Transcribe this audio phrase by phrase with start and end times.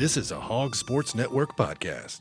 [0.00, 2.20] This is a Hog Sports Network podcast.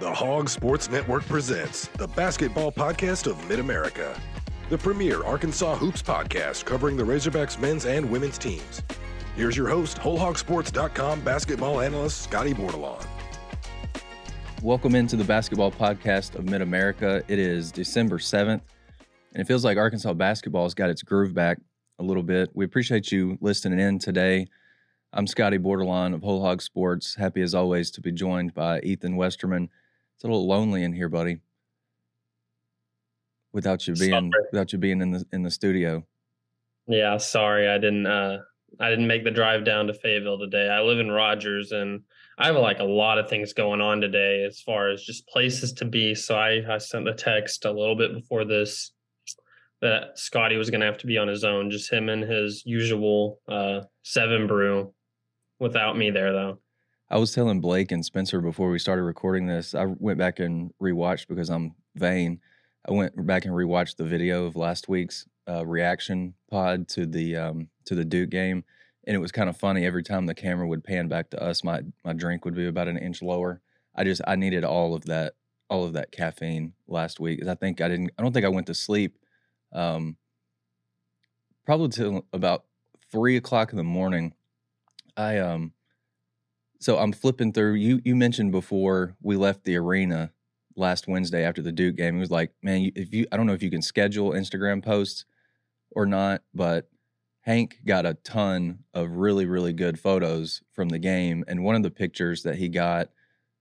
[0.00, 4.18] The Hog Sports Network presents the basketball podcast of Mid America,
[4.70, 8.82] the premier Arkansas Hoops podcast covering the Razorbacks men's and women's teams.
[9.36, 13.06] Here's your host, WholeHogSports.com basketball analyst Scotty Bordelon.
[14.62, 17.22] Welcome into the basketball podcast of Mid America.
[17.28, 18.62] It is December 7th,
[19.34, 21.58] and it feels like Arkansas basketball has got its groove back
[21.98, 22.48] a little bit.
[22.54, 24.46] We appreciate you listening in today.
[25.12, 27.14] I'm Scotty Bordelon of Whole Hog Sports.
[27.14, 29.70] Happy as always to be joined by Ethan Westerman.
[30.14, 31.38] It's a little lonely in here, buddy.
[33.52, 34.30] Without you being Sorry.
[34.52, 36.04] without you being in the in the studio.
[36.86, 38.06] Yeah, sorry, I didn't.
[38.06, 38.38] uh
[38.78, 40.68] I didn't make the drive down to Fayetteville today.
[40.68, 42.02] I live in Rogers, and
[42.36, 45.72] I have like a lot of things going on today as far as just places
[45.74, 46.14] to be.
[46.14, 48.92] So I I sent the text a little bit before this
[49.80, 52.62] that Scotty was going to have to be on his own, just him and his
[52.66, 54.92] usual uh seven brew,
[55.58, 56.58] without me there though.
[57.10, 59.74] I was telling Blake and Spencer before we started recording this.
[59.74, 62.40] I went back and rewatched because I'm vain.
[62.86, 67.36] I went back and rewatched the video of last week's uh, reaction pod to the
[67.36, 68.64] um, to the Duke game,
[69.06, 69.86] and it was kind of funny.
[69.86, 72.88] Every time the camera would pan back to us, my my drink would be about
[72.88, 73.60] an inch lower.
[73.94, 75.34] I just I needed all of that
[75.70, 77.46] all of that caffeine last week.
[77.46, 78.10] I think I didn't.
[78.18, 79.18] I don't think I went to sleep.
[79.72, 80.16] Um,
[81.64, 82.64] probably till about
[83.10, 84.34] three o'clock in the morning.
[85.18, 85.72] I um
[86.80, 87.74] so I'm flipping through.
[87.74, 90.32] You you mentioned before we left the arena
[90.76, 92.16] last Wednesday after the Duke game.
[92.16, 95.24] It was like, man, if you I don't know if you can schedule Instagram posts
[95.90, 96.88] or not, but
[97.40, 101.82] Hank got a ton of really really good photos from the game, and one of
[101.82, 103.10] the pictures that he got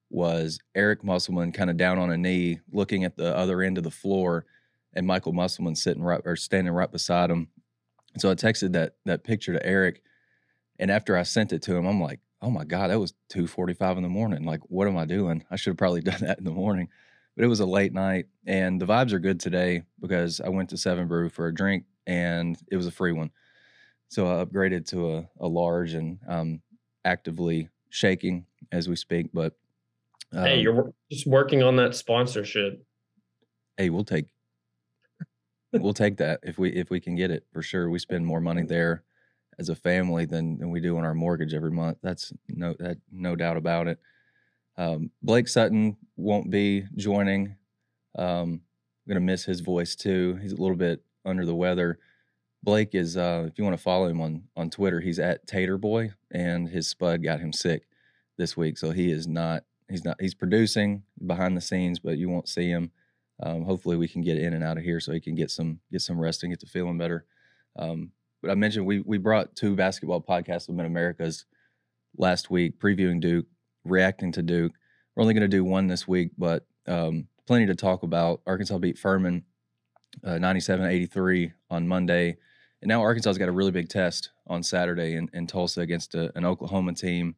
[0.10, 3.84] was Eric Musselman kind of down on a knee, looking at the other end of
[3.84, 4.46] the floor,
[4.94, 7.48] and Michael Musselman sitting right or standing right beside him.
[8.18, 10.04] So I texted that that picture to Eric,
[10.80, 13.48] and after I sent it to him, I'm like, oh my god, that was two
[13.48, 14.44] forty five in the morning.
[14.44, 15.44] Like, what am I doing?
[15.50, 16.90] I should have probably done that in the morning.
[17.36, 20.70] But it was a late night, and the vibes are good today because I went
[20.72, 23.30] to Seven Brew for a drink, and it was a free one.
[24.10, 26.62] So I upgraded to a, a large, and I'm
[27.06, 29.28] actively shaking as we speak.
[29.34, 29.54] But
[30.32, 32.84] hey, um, you're just working on that sponsorship.
[33.78, 34.26] hey, we'll take
[35.74, 37.90] we'll take that if we if we can get it for sure.
[37.90, 39.04] We spend more money there
[39.60, 41.98] as a family than than we do on our mortgage every month.
[42.02, 44.00] That's no that no doubt about it.
[44.78, 47.56] Um, Blake Sutton won't be joining.
[48.18, 48.62] Um,
[49.06, 50.38] I'm gonna miss his voice too.
[50.42, 52.00] He's a little bit under the weather.
[52.64, 55.78] Blake is uh, if you want to follow him on on Twitter, he's at Tater
[55.78, 57.88] Boy, and his spud got him sick
[58.38, 59.64] this week, so he is not.
[59.90, 60.20] He's not.
[60.20, 62.92] He's producing behind the scenes, but you won't see him.
[63.42, 65.80] Um, hopefully, we can get in and out of here so he can get some
[65.92, 67.26] get some rest and get to feeling better.
[67.78, 68.12] Um,
[68.48, 71.46] I mentioned we we brought two basketball podcasts of Mid Americas
[72.18, 73.46] last week, previewing Duke,
[73.84, 74.74] reacting to Duke.
[75.16, 78.42] We're only going to do one this week, but um, plenty to talk about.
[78.46, 79.44] Arkansas beat Furman
[80.24, 82.38] uh, 97-83 on Monday,
[82.82, 86.32] and now Arkansas's got a really big test on Saturday in, in Tulsa against a,
[86.38, 87.36] an Oklahoma team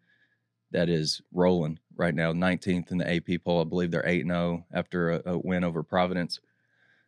[0.72, 3.62] that is rolling right now, 19th in the AP poll.
[3.62, 6.40] I believe they're 8 0 after a, a win over Providence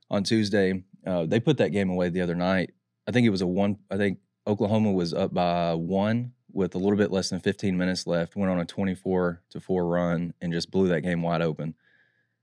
[0.09, 0.83] on Tuesday.
[1.05, 2.71] Uh, they put that game away the other night.
[3.07, 6.77] I think it was a one, I think Oklahoma was up by one with a
[6.77, 10.51] little bit less than 15 minutes left, went on a 24 to 4 run and
[10.51, 11.75] just blew that game wide open.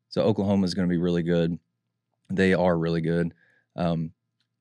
[0.08, 1.58] So Oklahoma is going to be really good.
[2.30, 3.34] They are really good.
[3.76, 4.12] Um,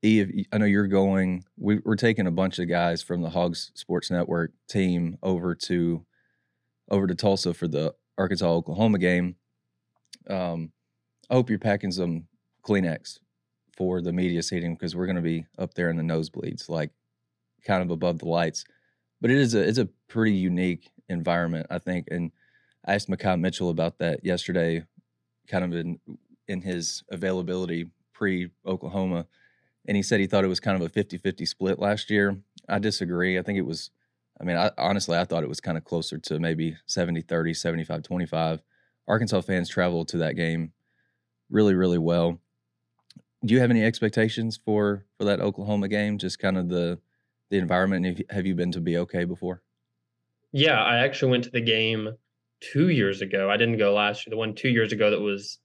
[0.04, 1.44] I know you're going.
[1.56, 6.04] We, we're taking a bunch of guys from the Hogs Sports Network team over to
[6.90, 9.36] over to Tulsa for the Arkansas Oklahoma game.
[10.30, 10.72] Um,
[11.28, 12.26] I hope you're packing some
[12.62, 13.18] Kleenex
[13.78, 16.90] for the media seating because we're going to be up there in the nosebleeds, like
[17.64, 18.64] kind of above the lights.
[19.20, 22.08] But it is a it's a pretty unique environment, I think.
[22.10, 22.32] And
[22.84, 24.84] I asked Makhi Mitchell about that yesterday,
[25.46, 26.00] kind of in
[26.48, 29.26] in his availability pre Oklahoma,
[29.86, 32.36] and he said he thought it was kind of a 50-50 split last year.
[32.68, 33.38] I disagree.
[33.38, 33.90] I think it was
[34.40, 37.54] I mean, I, honestly, I thought it was kind of closer to maybe 70 30,
[37.54, 38.62] 75 25.
[39.06, 40.72] Arkansas fans traveled to that game
[41.48, 42.40] really, really well.
[43.44, 46.18] Do you have any expectations for for that Oklahoma game?
[46.18, 46.98] Just kind of the
[47.50, 48.04] the environment.
[48.06, 49.62] Have you- Have you been to BOK before?
[50.52, 52.10] Yeah, I actually went to the game
[52.60, 53.50] two years ago.
[53.50, 54.30] I didn't go last year.
[54.32, 55.58] The one two years ago that was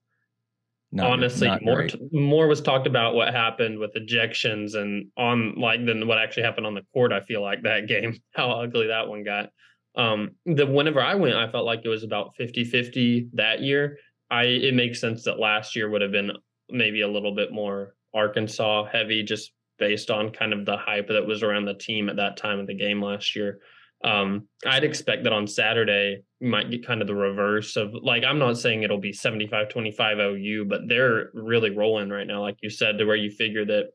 [0.91, 5.55] Not- honestly not more t- more was talked about what happened with ejections and on
[5.55, 7.11] like than what actually happened on the court.
[7.11, 9.49] I feel like that game, how ugly that one got.
[9.95, 13.97] Um, the whenever I went, I felt like it was about 50-50 that year.
[14.29, 16.31] I it makes sense that last year would have been
[16.73, 21.25] maybe a little bit more Arkansas heavy, just based on kind of the hype that
[21.25, 23.59] was around the team at that time of the game last year.
[24.03, 28.25] Um, I'd expect that on Saturday you might get kind of the reverse of like
[28.25, 32.69] I'm not saying it'll be 75-25 OU, but they're really rolling right now, like you
[32.69, 33.91] said, to where you figure that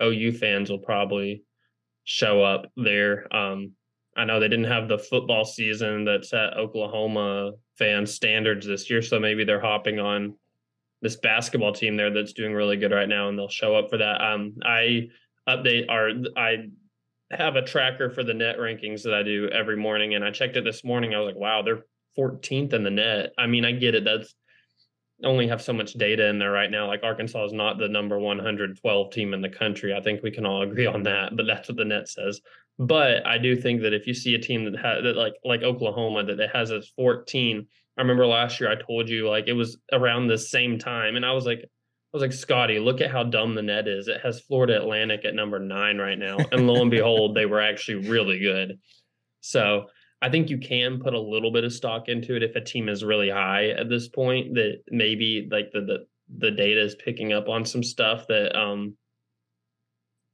[0.00, 1.42] OU fans will probably
[2.04, 3.34] show up there.
[3.34, 3.72] Um,
[4.16, 9.02] I know they didn't have the football season that's at Oklahoma fan standards this year,
[9.02, 10.36] so maybe they're hopping on
[11.04, 13.98] this basketball team there that's doing really good right now, and they'll show up for
[13.98, 14.22] that.
[14.22, 15.10] Um, I
[15.46, 16.68] update our I
[17.30, 20.56] have a tracker for the net rankings that I do every morning, and I checked
[20.56, 21.14] it this morning.
[21.14, 21.84] I was like, wow, they're
[22.18, 23.34] 14th in the net.
[23.36, 24.04] I mean, I get it.
[24.04, 24.34] That's
[25.22, 26.86] only have so much data in there right now.
[26.86, 29.94] Like Arkansas is not the number 112 team in the country.
[29.94, 32.40] I think we can all agree on that, but that's what the net says.
[32.78, 35.62] But I do think that if you see a team that has that like like
[35.62, 37.66] Oklahoma that has a 14,
[37.96, 41.24] I remember last year I told you like it was around the same time, and
[41.24, 44.08] I was like, I was like Scotty, look at how dumb the net is.
[44.08, 47.60] It has Florida Atlantic at number nine right now, and lo and behold, they were
[47.60, 48.78] actually really good.
[49.40, 49.86] So
[50.22, 52.88] I think you can put a little bit of stock into it if a team
[52.88, 54.54] is really high at this point.
[54.54, 56.06] That maybe like the the,
[56.38, 58.96] the data is picking up on some stuff that um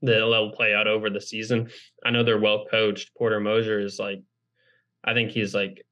[0.02, 1.68] that'll play out over the season.
[2.04, 3.10] I know they're well coached.
[3.16, 4.22] Porter Moser is like,
[5.04, 5.84] I think he's like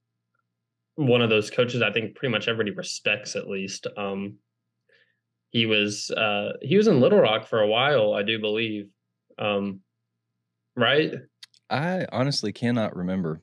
[0.99, 1.81] one of those coaches.
[1.81, 3.87] I think pretty much everybody respects at least.
[3.97, 4.35] Um,
[5.51, 8.89] he was uh, he was in Little Rock for a while, I do believe.
[9.37, 9.79] Um,
[10.75, 11.13] right?
[11.69, 13.41] I honestly cannot remember.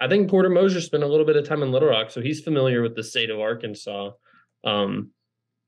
[0.00, 2.40] I think Porter Moser spent a little bit of time in Little Rock, so he's
[2.40, 4.12] familiar with the state of Arkansas.
[4.64, 5.10] Um,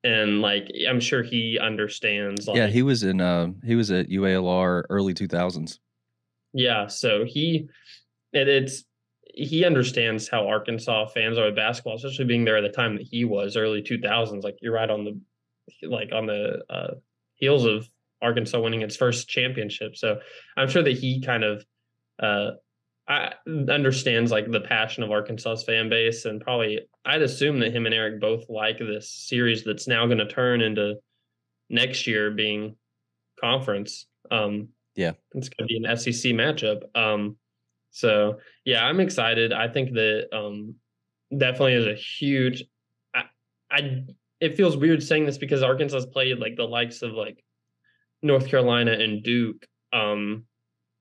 [0.02, 2.48] and like I'm sure he understands.
[2.48, 3.20] Like, yeah, he was in.
[3.20, 5.78] Uh, he was at UALR early 2000s.
[6.54, 7.68] Yeah, so he
[8.32, 8.84] it, it's
[9.34, 13.06] he understands how Arkansas fans are with basketball, especially being there at the time that
[13.10, 14.42] he was, early 2000s.
[14.42, 16.94] Like you're right on the like on the uh,
[17.34, 17.88] heels of
[18.20, 19.96] Arkansas winning its first championship.
[19.96, 20.18] So
[20.56, 21.64] I'm sure that he kind of
[22.22, 22.52] uh,
[23.08, 27.86] I understands like the passion of Arkansas's fan base, and probably I'd assume that him
[27.86, 30.94] and Eric both like this series that's now going to turn into
[31.68, 32.76] next year being
[33.40, 34.06] conference.
[34.30, 36.82] Um, yeah, it's going to be an SEC matchup.
[36.94, 37.36] Um,
[37.92, 39.52] so yeah, I'm excited.
[39.52, 40.74] I think that um,
[41.36, 42.64] definitely is a huge.
[43.14, 43.24] I,
[43.70, 44.04] I
[44.40, 47.44] it feels weird saying this because Arkansas played like the likes of like
[48.22, 49.64] North Carolina and Duke.
[49.92, 50.44] Um,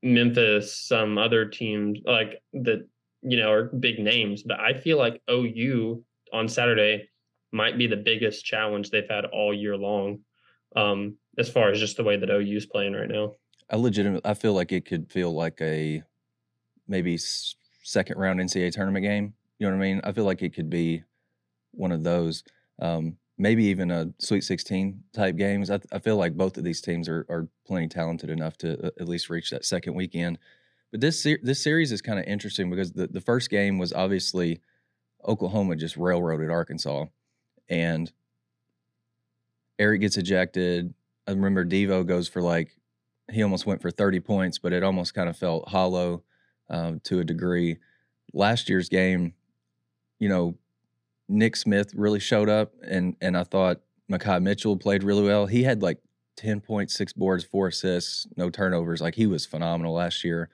[0.04, 2.88] Memphis, some other teams like that,
[3.22, 4.44] you know, are big names.
[4.44, 6.04] But I feel like OU
[6.34, 7.08] on Saturday
[7.52, 10.20] might be the biggest challenge they've had all year long,
[10.76, 13.34] um, as far as just the way that OU is playing right now.
[13.70, 16.04] I legitimately, I feel like it could feel like a
[16.92, 19.34] maybe second round NCAA tournament game.
[19.58, 20.02] You know what I mean?
[20.04, 21.04] I feel like it could be
[21.72, 22.44] one of those.
[22.80, 25.72] Um, maybe even a Sweet 16 type games.
[25.72, 28.92] I, I feel like both of these teams are, are plenty talented enough to uh,
[29.00, 30.38] at least reach that second weekend.
[30.92, 34.60] But this this series is kind of interesting because the, the first game was obviously
[35.26, 37.06] Oklahoma just railroaded Arkansas,
[37.70, 38.12] and
[39.80, 40.94] Eric gets ejected.
[41.26, 42.76] I remember Devo goes for like
[43.32, 46.24] he almost went for 30 points, but it almost kind of felt hollow
[46.72, 47.78] um, to a degree.
[48.34, 49.34] Last year's game,
[50.20, 50.58] you know,
[51.28, 53.82] Nick Smith really showed up, and and I thought
[54.12, 55.46] Makhi Mitchell played really well.
[55.46, 56.00] He had like
[56.36, 59.02] ten point six boards, four assists, no turnovers.
[59.02, 60.50] Like he was phenomenal last year.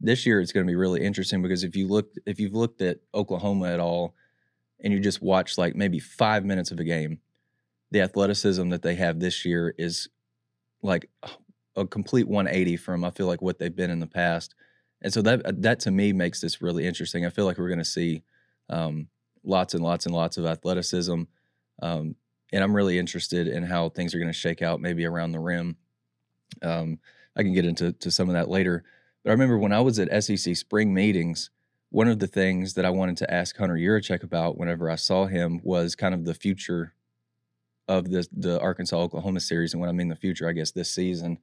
[0.00, 2.82] This year it's going to be really interesting because if you look if you've looked
[2.82, 4.14] at Oklahoma at all,
[4.80, 7.20] and you just watch like maybe five minutes of a game,
[7.90, 10.08] the athleticism that they have this year is
[10.82, 11.08] like
[11.76, 14.54] a complete 180 from I feel like what they've been in the past.
[15.04, 17.26] And so that that to me makes this really interesting.
[17.26, 18.22] I feel like we're going to see
[18.70, 19.08] um,
[19.44, 21.22] lots and lots and lots of athleticism.
[21.82, 22.16] Um,
[22.52, 25.40] and I'm really interested in how things are going to shake out maybe around the
[25.40, 25.76] rim.
[26.62, 26.98] Um,
[27.36, 28.82] I can get into to some of that later.
[29.22, 31.50] But I remember when I was at SEC spring meetings,
[31.90, 35.26] one of the things that I wanted to ask Hunter Yurachek about whenever I saw
[35.26, 36.94] him was kind of the future
[37.88, 39.74] of the the Arkansas Oklahoma series.
[39.74, 41.38] And when I mean the future, I guess this season,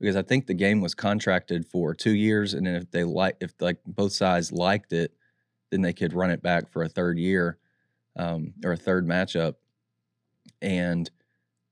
[0.00, 3.36] because I think the game was contracted for two years, and then if they like,
[3.40, 5.12] if like both sides liked it,
[5.70, 7.58] then they could run it back for a third year
[8.16, 9.54] um, or a third matchup.
[10.62, 11.10] And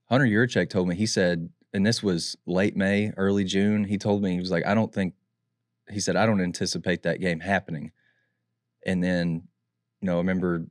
[0.07, 3.85] Hunter Yurachek told me, he said, and this was late May, early June.
[3.85, 5.14] He told me, he was like, I don't think,
[5.90, 7.93] he said, I don't anticipate that game happening.
[8.87, 9.49] And then,
[10.00, 10.66] you know, I remember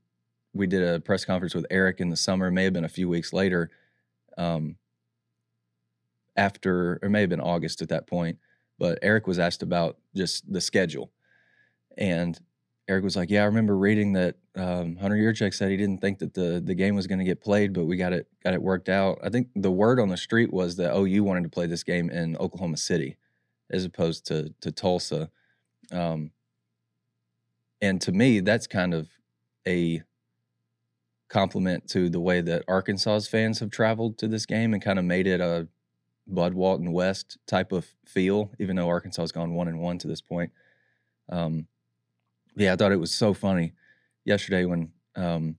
[0.53, 3.10] we did a press conference with Eric in the summer, may have been a few
[3.10, 3.72] weeks later,
[4.38, 4.75] um,
[6.35, 8.37] after, or may have been August at that point.
[8.79, 11.11] But Eric was asked about just the schedule.
[11.97, 12.39] And
[12.87, 16.19] Eric was like, "Yeah, I remember reading that um, Hunter Yurachek said he didn't think
[16.19, 18.61] that the the game was going to get played, but we got it got it
[18.61, 21.65] worked out." I think the word on the street was that OU wanted to play
[21.65, 23.17] this game in Oklahoma City,
[23.69, 25.29] as opposed to to Tulsa.
[25.91, 26.31] Um,
[27.81, 29.09] and to me, that's kind of
[29.67, 30.01] a
[31.29, 35.05] compliment to the way that Arkansas's fans have traveled to this game and kind of
[35.05, 35.67] made it a
[36.27, 40.07] Bud Walton West type of feel, even though Arkansas has gone one and one to
[40.07, 40.51] this point.
[41.29, 41.67] Um,
[42.55, 43.73] yeah, I thought it was so funny
[44.25, 45.57] yesterday when um,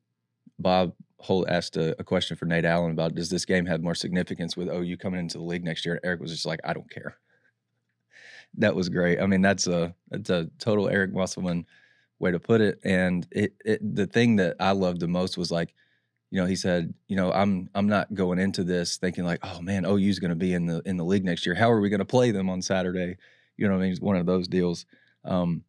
[0.59, 3.95] Bob Holt asked a, a, question for Nate Allen about does this game have more
[3.95, 5.95] significance with OU coming into the league next year?
[5.95, 7.17] And Eric was just like, I don't care.
[8.59, 9.21] that was great.
[9.21, 11.67] I mean, that's a that's a total Eric Musselman
[12.19, 12.79] way to put it.
[12.85, 15.75] And it, it the thing that I loved the most was like,
[16.35, 19.61] you know, he said, you know, I'm I'm not going into this thinking like, oh
[19.63, 21.55] man, OU's going to be in the in the league next year.
[21.55, 23.19] How are we going to play them on Saturday?
[23.57, 24.85] You know, I mean, it's one of those deals.
[25.25, 25.63] Um,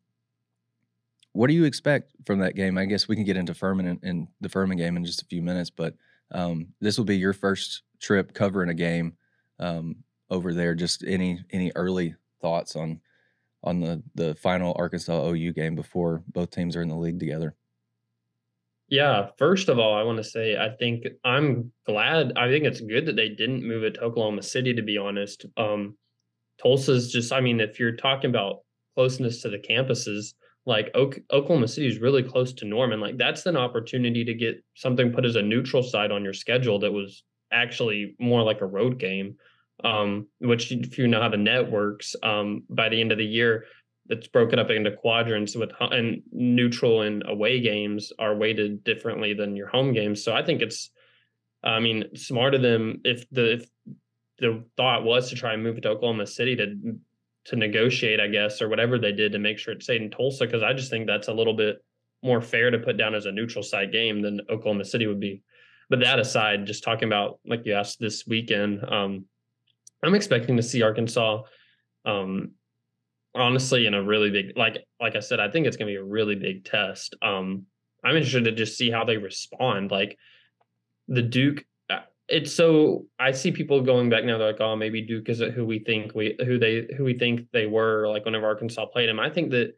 [1.34, 2.80] what do you expect from that game?
[2.80, 5.26] I guess we can get into Furman and, and the Furman game in just a
[5.26, 5.94] few minutes, but
[6.32, 9.14] um, this will be your first trip covering a game
[9.60, 9.98] um,
[10.32, 10.74] over there.
[10.74, 13.02] Just any any early thoughts on
[13.64, 17.54] on the the final Arkansas OU game before both teams are in the league together?
[18.88, 22.34] Yeah, first of all, I want to say I think I'm glad.
[22.38, 24.74] I think it's good that they didn't move it to Oklahoma City.
[24.74, 25.98] To be honest, um,
[26.62, 27.34] Tulsa's just.
[27.34, 28.60] I mean, if you're talking about
[28.96, 30.34] closeness to the campuses,
[30.66, 33.00] like Oklahoma City is really close to Norman.
[33.00, 36.80] Like that's an opportunity to get something put as a neutral site on your schedule
[36.80, 39.36] that was actually more like a road game.
[39.84, 43.66] Um, which if you know how the networks, um, by the end of the year,
[44.10, 49.56] it's broken up into quadrants with and neutral and away games are weighted differently than
[49.56, 50.24] your home games.
[50.24, 50.92] So I think it's,
[51.64, 53.70] I mean, smart of them if the if
[54.38, 56.98] the thought was to try and move it to Oklahoma City to
[57.46, 60.46] to negotiate, I guess, or whatever they did to make sure it stayed in Tulsa,
[60.46, 61.84] because I just think that's a little bit
[62.24, 65.44] more fair to put down as a neutral site game than Oklahoma City would be.
[65.90, 69.26] But that aside, just talking about like you asked this weekend, um,
[70.04, 71.44] I'm expecting to see Arkansas,
[72.06, 72.52] um,
[73.36, 76.04] honestly, in a really big like like I said, I think it's to be a
[76.04, 77.16] really big test.
[77.22, 77.66] Um,
[78.04, 79.92] I'm interested to just see how they respond.
[79.92, 80.18] Like
[81.08, 81.66] the Duke
[82.28, 84.38] it's so I see people going back now.
[84.38, 87.52] They're like, oh, maybe Duke isn't who we think we who they who we think
[87.52, 88.08] they were.
[88.08, 89.74] Like whenever Arkansas played them, I think that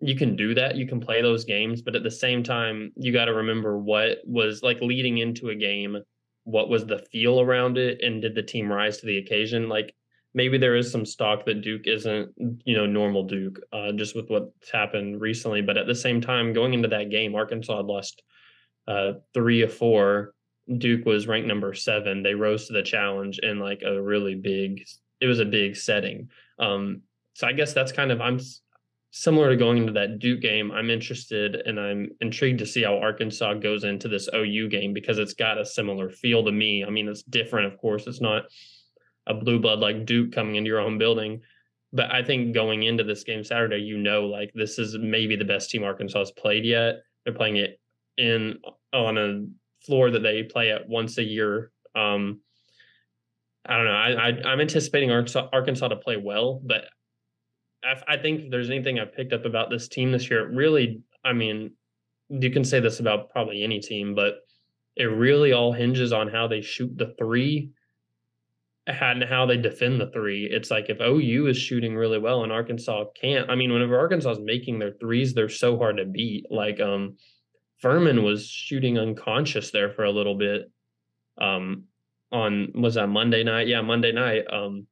[0.00, 0.76] you can do that.
[0.76, 4.18] You can play those games, but at the same time, you got to remember what
[4.26, 5.96] was like leading into a game.
[6.44, 9.68] What was the feel around it, and did the team rise to the occasion?
[9.68, 9.94] Like
[10.34, 12.32] maybe there is some stock that Duke isn't,
[12.64, 15.62] you know, normal Duke, uh, just with what's happened recently.
[15.62, 18.22] But at the same time, going into that game, Arkansas had lost
[18.88, 20.34] uh, three of four
[20.78, 22.22] Duke was ranked number seven.
[22.22, 24.84] They rose to the challenge in like a really big.
[25.20, 26.30] It was a big setting.
[26.58, 27.02] Um,
[27.34, 28.40] so I guess that's kind of I'm
[29.10, 30.70] similar to going into that Duke game.
[30.70, 35.18] I'm interested and I'm intrigued to see how Arkansas goes into this OU game because
[35.18, 36.84] it's got a similar feel to me.
[36.84, 38.06] I mean, it's different, of course.
[38.06, 38.44] It's not
[39.26, 41.40] a blue blood like Duke coming into your own building.
[41.92, 45.44] But I think going into this game Saturday, you know, like this is maybe the
[45.44, 47.02] best team Arkansas has played yet.
[47.24, 47.78] They're playing it
[48.16, 48.58] in
[48.92, 49.44] on a
[49.84, 51.70] floor that they play at once a year.
[51.94, 52.40] Um,
[53.66, 53.92] I don't know.
[53.92, 56.84] I, am anticipating Arkansas, Arkansas to play well, but
[57.84, 61.02] I, I think if there's anything I've picked up about this team this year, really,
[61.24, 61.72] I mean,
[62.28, 64.36] you can say this about probably any team, but
[64.96, 67.70] it really all hinges on how they shoot the three
[68.86, 70.48] and how they defend the three.
[70.50, 73.48] It's like if OU is shooting really well and Arkansas can't.
[73.48, 76.46] I mean, whenever Arkansas is making their threes, they're so hard to beat.
[76.50, 77.16] Like um
[77.82, 80.70] Furman was shooting unconscious there for a little bit.
[81.38, 81.84] Um,
[82.30, 83.68] on was that Monday night?
[83.68, 84.44] Yeah, Monday night.
[84.50, 84.86] Um,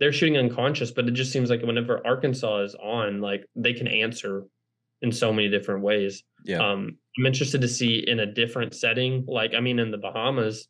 [0.00, 3.86] they're shooting unconscious, but it just seems like whenever Arkansas is on, like they can
[3.86, 4.44] answer
[5.02, 6.24] in so many different ways.
[6.44, 6.58] Yeah.
[6.58, 9.24] Um, I'm interested to see in a different setting.
[9.28, 10.68] Like, I mean, in the Bahamas,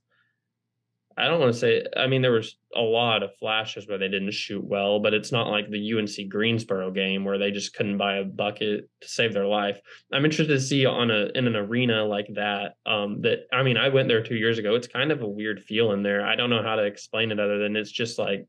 [1.16, 1.84] I don't want to say.
[1.96, 5.32] I mean, there was a lot of flashes where they didn't shoot well, but it's
[5.32, 9.32] not like the UNC Greensboro game where they just couldn't buy a bucket to save
[9.32, 9.80] their life.
[10.12, 12.76] I'm interested to see on a in an arena like that.
[12.86, 14.74] Um, that I mean, I went there two years ago.
[14.74, 16.26] It's kind of a weird feel in there.
[16.26, 18.46] I don't know how to explain it other than it's just like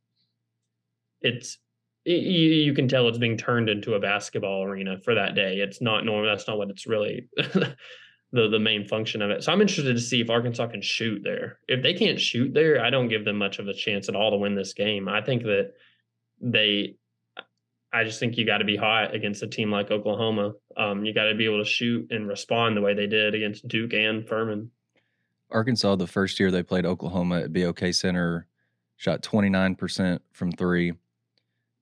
[1.22, 1.58] it's
[2.06, 5.58] you, you can tell it's being turned into a basketball arena for that day.
[5.58, 6.30] It's not normal.
[6.30, 7.28] That's not what it's really
[8.34, 9.44] the the main function of it.
[9.44, 11.60] So I'm interested to see if Arkansas can shoot there.
[11.68, 14.32] If they can't shoot there, I don't give them much of a chance at all
[14.32, 15.08] to win this game.
[15.08, 15.74] I think that
[16.42, 16.98] they
[17.94, 20.54] I just think you got to be hot against a team like Oklahoma.
[20.76, 23.68] Um, you got to be able to shoot and respond the way they did against
[23.68, 24.72] Duke and Furman.
[25.52, 28.48] Arkansas, the first year they played Oklahoma at BOK Center,
[28.98, 30.94] shot 29% from three.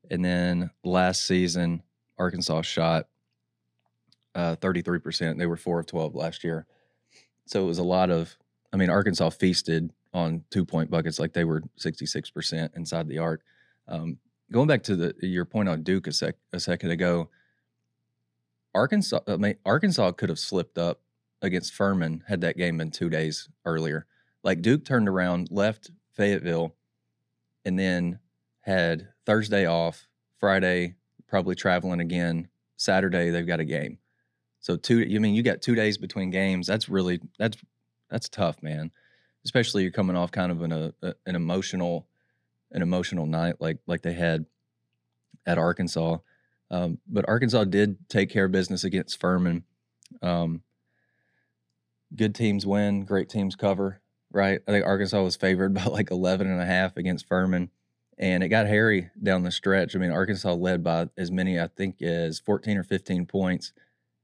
[0.09, 1.81] And then last season,
[2.17, 3.07] Arkansas shot
[4.35, 5.37] uh, 33%.
[5.37, 6.65] They were four of 12 last year.
[7.45, 8.37] So it was a lot of,
[8.71, 13.41] I mean, Arkansas feasted on two point buckets like they were 66% inside the arc.
[13.87, 14.17] Um,
[14.51, 17.29] going back to the your point on Duke a, sec, a second ago,
[18.73, 21.01] Arkansas, I mean, Arkansas could have slipped up
[21.41, 24.05] against Furman had that game been two days earlier.
[24.43, 26.75] Like Duke turned around, left Fayetteville,
[27.65, 28.19] and then
[28.61, 30.07] had Thursday off,
[30.39, 30.95] Friday
[31.27, 32.49] probably traveling again.
[32.77, 33.97] Saturday they've got a game.
[34.61, 36.67] So two, you mean you got two days between games?
[36.67, 37.57] That's really that's
[38.09, 38.91] that's tough, man.
[39.43, 40.93] Especially you're coming off kind of an a,
[41.25, 42.07] an emotional
[42.71, 44.45] an emotional night like like they had
[45.45, 46.17] at Arkansas.
[46.69, 49.63] Um, but Arkansas did take care of business against Furman.
[50.21, 50.61] Um,
[52.15, 54.01] good teams win, great teams cover,
[54.31, 54.61] right?
[54.67, 57.71] I think Arkansas was favored by like 11 and a half against Furman.
[58.17, 59.95] And it got hairy down the stretch.
[59.95, 63.73] I mean, Arkansas led by as many, I think, as 14 or 15 points.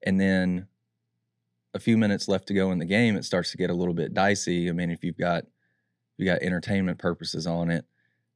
[0.03, 0.67] And then
[1.73, 3.93] a few minutes left to go in the game, it starts to get a little
[3.93, 4.69] bit dicey.
[4.69, 5.45] I mean, if you've got
[6.17, 7.85] you got entertainment purposes on it,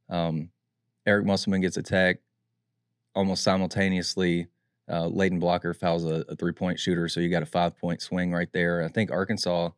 [0.09, 0.49] um,
[1.05, 2.21] Eric Musselman gets attacked
[3.15, 4.47] almost simultaneously.
[4.87, 8.31] Uh, Blocker fouls a, a three point shooter, so you got a five point swing
[8.31, 8.83] right there.
[8.83, 9.69] I think Arkansas,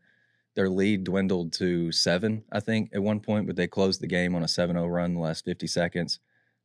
[0.56, 4.36] their lead dwindled to seven, I think, at one point, but they closed the game
[4.36, 6.20] on a 7 0 run the last 50 seconds.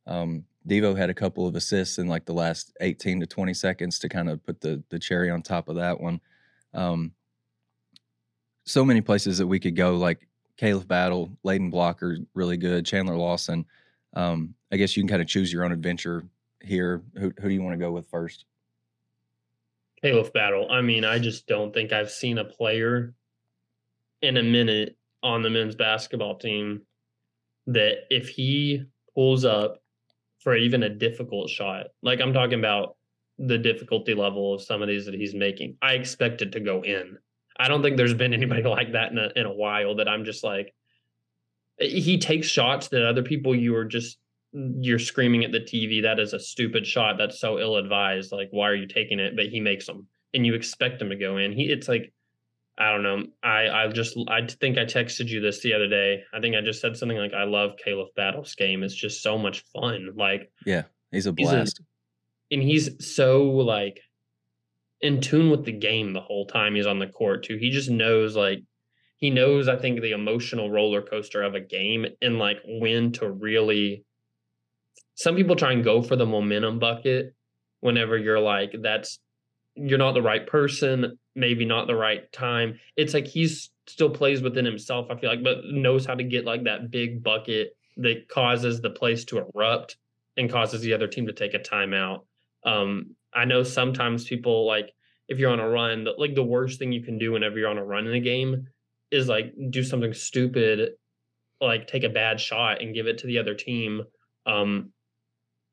[0.07, 3.99] Um, Devo had a couple of assists in like the last 18 to 20 seconds
[3.99, 6.21] to kind of put the the cherry on top of that one.
[6.73, 7.13] Um,
[8.65, 10.27] so many places that we could go, like
[10.59, 12.85] Khalif Battle, Layden Blocker, really good.
[12.85, 13.65] Chandler Lawson.
[14.13, 16.23] Um, I guess you can kind of choose your own adventure
[16.61, 17.01] here.
[17.15, 18.45] Who, who do you want to go with first?
[20.03, 20.67] Khalif Battle.
[20.69, 23.13] I mean, I just don't think I've seen a player
[24.21, 26.81] in a minute on the men's basketball team
[27.67, 29.81] that if he pulls up
[30.39, 32.95] for even a difficult shot, like I'm talking about
[33.37, 36.83] the difficulty level of some of these that he's making, I expect it to go
[36.83, 37.17] in.
[37.57, 40.25] I don't think there's been anybody like that in a, in a while that I'm
[40.25, 40.73] just like,
[41.79, 44.17] he takes shots that other people you are just
[44.51, 47.17] you're screaming at the TV, that is a stupid shot.
[47.17, 48.31] That's so ill advised.
[48.31, 49.35] Like, why are you taking it?
[49.35, 51.51] But he makes them and you expect him to go in.
[51.51, 52.11] He, it's like,
[52.79, 53.25] I don't know.
[53.43, 56.23] I, I just, I think I texted you this the other day.
[56.33, 58.83] I think I just said something like, I love Khalif Battle's game.
[58.83, 60.13] It's just so much fun.
[60.15, 61.51] Like, yeah, he's a blast.
[61.51, 63.99] He's a, and he's so like
[65.01, 67.57] in tune with the game the whole time he's on the court too.
[67.57, 68.63] He just knows like,
[69.17, 73.29] he knows, I think, the emotional roller coaster of a game and like when to
[73.29, 74.05] really
[75.15, 77.35] some people try and go for the momentum bucket
[77.81, 79.19] whenever you're like that's
[79.75, 82.79] you're not the right person maybe not the right time.
[82.95, 86.45] It's like he's still plays within himself i feel like but knows how to get
[86.45, 89.97] like that big bucket that causes the place to erupt
[90.37, 92.19] and causes the other team to take a timeout.
[92.63, 94.93] Um i know sometimes people like
[95.27, 97.77] if you're on a run like the worst thing you can do whenever you're on
[97.77, 98.67] a run in a game
[99.11, 100.91] is like do something stupid
[101.59, 104.03] like take a bad shot and give it to the other team.
[104.45, 104.91] Um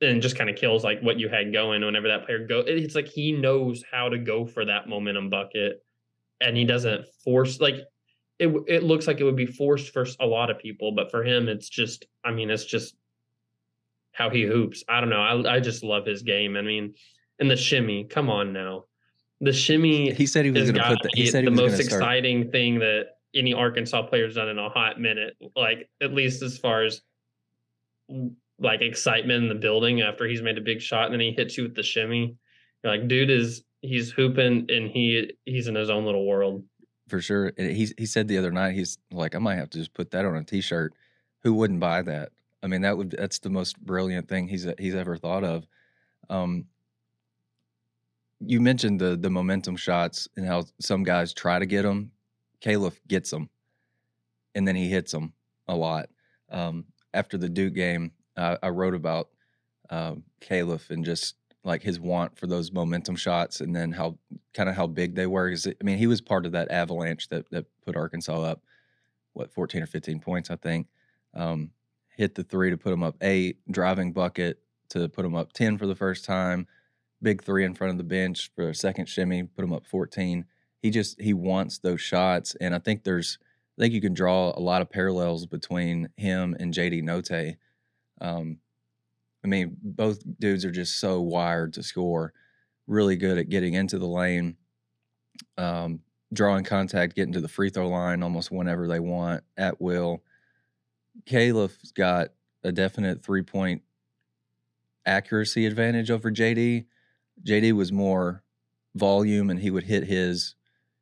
[0.00, 2.94] and just kind of kills like what you had going whenever that player go it's
[2.94, 5.82] like he knows how to go for that momentum bucket
[6.40, 7.76] and he doesn't force like
[8.38, 11.24] it it looks like it would be forced for a lot of people but for
[11.24, 12.96] him it's just i mean it's just
[14.12, 14.82] how he hoops.
[14.88, 16.94] I don't know i, I just love his game i mean
[17.38, 18.85] and the shimmy come on now.
[19.40, 21.78] The shimmy he said he was going to put the, he said he the most
[21.78, 26.56] exciting thing that any arkansas player's done in a hot minute like at least as
[26.56, 27.02] far as
[28.58, 31.56] like excitement in the building after he's made a big shot and then he hits
[31.56, 32.36] you with the shimmy.
[32.82, 36.64] You're like, dude is he's hooping and he he's in his own little world.
[37.08, 37.52] For sure.
[37.56, 40.24] He he said the other night, he's like, I might have to just put that
[40.24, 40.94] on a t shirt.
[41.42, 42.30] Who wouldn't buy that?
[42.62, 45.66] I mean, that would that's the most brilliant thing he's he's ever thought of.
[46.28, 46.66] Um,
[48.40, 52.10] you mentioned the the momentum shots and how some guys try to get them.
[52.60, 53.50] Khalif gets them,
[54.54, 55.32] and then he hits them
[55.68, 56.08] a lot.
[56.50, 59.29] Um, after the Duke game, uh, I wrote about
[59.90, 64.16] um, Khalif and just like his want for those momentum shots, and then how
[64.55, 65.49] kind of how big they were.
[65.49, 68.62] Because I mean, he was part of that avalanche that that put Arkansas up,
[69.33, 70.87] what fourteen or fifteen points, I think.
[71.35, 71.70] Um,
[72.16, 75.77] hit the three to put them up eight, driving bucket to put them up ten
[75.77, 76.66] for the first time,
[77.20, 80.44] big three in front of the bench for a second shimmy, put them up fourteen.
[80.83, 83.38] He just he wants those shots, and I think there's
[83.77, 87.57] I think you can draw a lot of parallels between him and JD Notae
[88.20, 88.59] um,
[89.44, 92.33] I mean, both dudes are just so wired to score,
[92.87, 94.57] really good at getting into the lane,
[95.57, 96.00] um,
[96.33, 100.22] drawing contact, getting to the free throw line almost whenever they want at will.
[101.26, 102.31] Khalif's got
[102.64, 103.83] a definite three point
[105.07, 106.87] accuracy advantage over JD.
[107.44, 108.42] JD was more
[108.96, 110.57] volume and he would hit his,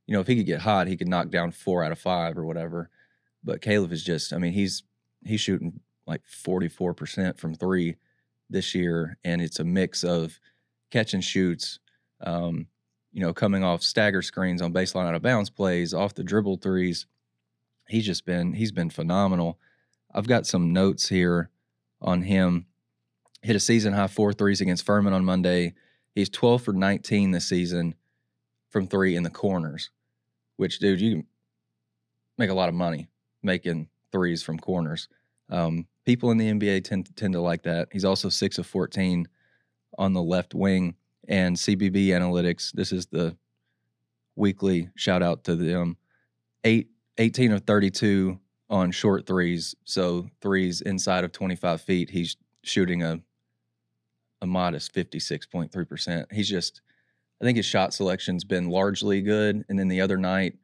[0.07, 2.37] you know, if he could get hot, he could knock down four out of five
[2.37, 2.90] or whatever.
[3.42, 4.83] But Khalif is just, I mean, he's
[5.24, 7.96] he's shooting like 44% from three
[8.50, 9.18] this year.
[9.24, 10.38] And it's a mix of
[10.90, 11.78] catch and shoots.
[12.20, 12.66] Um,
[13.12, 16.56] you know, coming off stagger screens on baseline out of bounds plays, off the dribble
[16.58, 17.06] threes.
[17.88, 19.58] He's just been he's been phenomenal.
[20.12, 21.50] I've got some notes here
[22.00, 22.66] on him.
[23.42, 25.74] Hit a season high four threes against Furman on Monday.
[26.14, 27.94] He's 12 for 19 this season
[28.70, 29.90] from three in the corners,
[30.56, 31.26] which, dude, you can
[32.38, 33.08] make a lot of money
[33.42, 35.08] making threes from corners.
[35.50, 37.88] Um, people in the NBA tend, tend to like that.
[37.92, 39.26] He's also six of 14
[39.98, 40.96] on the left wing
[41.28, 42.72] and CBB Analytics.
[42.72, 43.36] This is the
[44.36, 45.96] weekly shout out to them.
[46.64, 46.88] Eight,
[47.18, 48.38] 18 of 32
[48.70, 49.74] on short threes.
[49.84, 52.10] So threes inside of 25 feet.
[52.10, 53.20] He's shooting a
[54.42, 56.32] a modest 56.3%.
[56.32, 56.82] He's just
[57.40, 59.64] I think his shot selection's been largely good.
[59.68, 60.56] And then the other night,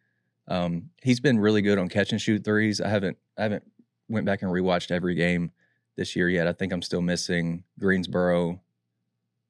[0.48, 2.80] um, he's been really good on catch and shoot threes.
[2.80, 3.64] I haven't I haven't
[4.10, 5.52] went back and rewatched every game
[5.96, 6.46] this year yet.
[6.46, 8.60] I think I'm still missing Greensboro,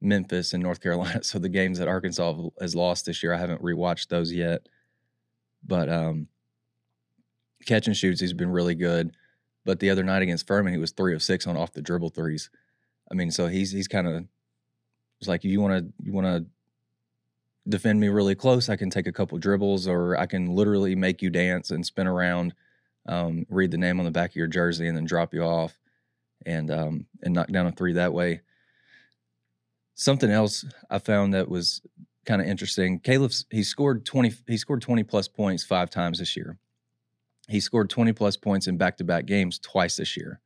[0.00, 1.20] Memphis, and North Carolina.
[1.24, 4.68] So the games that Arkansas has lost this year, I haven't rewatched those yet.
[5.66, 6.28] But um,
[7.66, 9.14] catch and shoots, he's been really good.
[9.64, 12.10] But the other night against Furman, he was three of six on off the dribble
[12.10, 12.50] threes.
[13.10, 14.24] I mean, so he's he's kind of
[15.20, 16.46] it's like you want to you want to
[17.68, 18.68] defend me really close.
[18.68, 22.06] I can take a couple dribbles, or I can literally make you dance and spin
[22.06, 22.54] around,
[23.06, 25.78] um, read the name on the back of your jersey, and then drop you off,
[26.46, 28.40] and um, and knock down a three that way.
[29.94, 31.82] Something else I found that was
[32.24, 33.00] kind of interesting.
[33.00, 36.58] Khalif's he scored twenty he scored twenty plus points five times this year.
[37.50, 40.40] He scored 20 plus points in back to back games twice this year.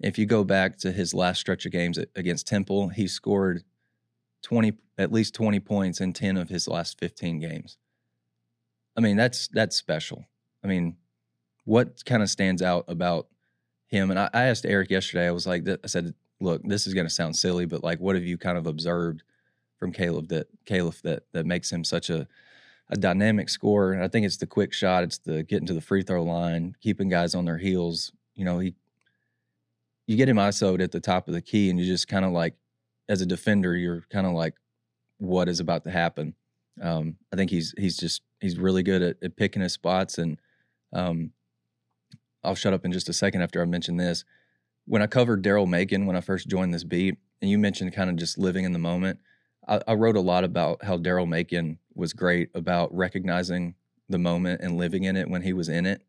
[0.00, 3.62] If you go back to his last stretch of games against Temple, he scored
[4.42, 7.78] 20 at least 20 points in 10 of his last 15 games.
[8.96, 10.26] I mean, that's that's special.
[10.64, 10.96] I mean,
[11.64, 13.28] what kind of stands out about
[13.86, 14.10] him?
[14.10, 17.06] And I, I asked Eric yesterday, I was like, I said, look, this is going
[17.06, 19.22] to sound silly, but like, what have you kind of observed
[19.80, 22.28] from Khalif that Khalif that that makes him such a
[22.90, 23.92] a dynamic scorer.
[23.92, 26.76] And I think it's the quick shot, it's the getting to the free throw line,
[26.80, 28.12] keeping guys on their heels.
[28.34, 28.74] You know, he
[30.06, 32.32] you get him ISO'd at the top of the key, and you just kind of
[32.32, 32.54] like,
[33.08, 34.54] as a defender, you're kind of like,
[35.18, 36.34] what is about to happen?
[36.82, 40.38] Um, I think he's he's just he's really good at, at picking his spots, and
[40.92, 41.30] um,
[42.42, 44.24] I'll shut up in just a second after I mention this.
[44.86, 48.10] When I covered Daryl Macon when I first joined this beat, and you mentioned kind
[48.10, 49.20] of just living in the moment,
[49.66, 53.74] I, I wrote a lot about how Daryl Macon was great about recognizing
[54.08, 56.02] the moment and living in it when he was in it.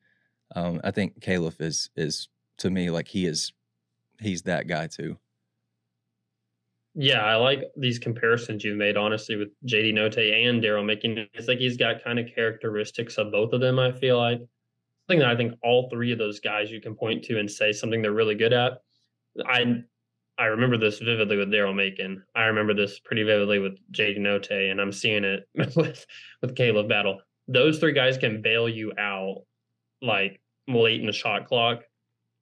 [0.55, 3.53] Um, I think Khalif is is to me like he is
[4.19, 5.17] he's that guy too.
[6.93, 11.25] Yeah, I like these comparisons you've made, honestly, with JD Notae and Daryl Macon.
[11.33, 14.41] It's like he's got kind of characteristics of both of them, I feel like.
[15.11, 17.73] Something that I think all three of those guys you can point to and say
[17.73, 18.81] something they're really good at.
[19.45, 19.83] I
[20.37, 22.23] I remember this vividly with Daryl Macon.
[22.33, 26.05] I remember this pretty vividly with JD Notae, and I'm seeing it with
[26.41, 27.19] with Khalif Battle.
[27.49, 29.43] Those three guys can bail you out
[30.01, 31.81] like late in the shot clock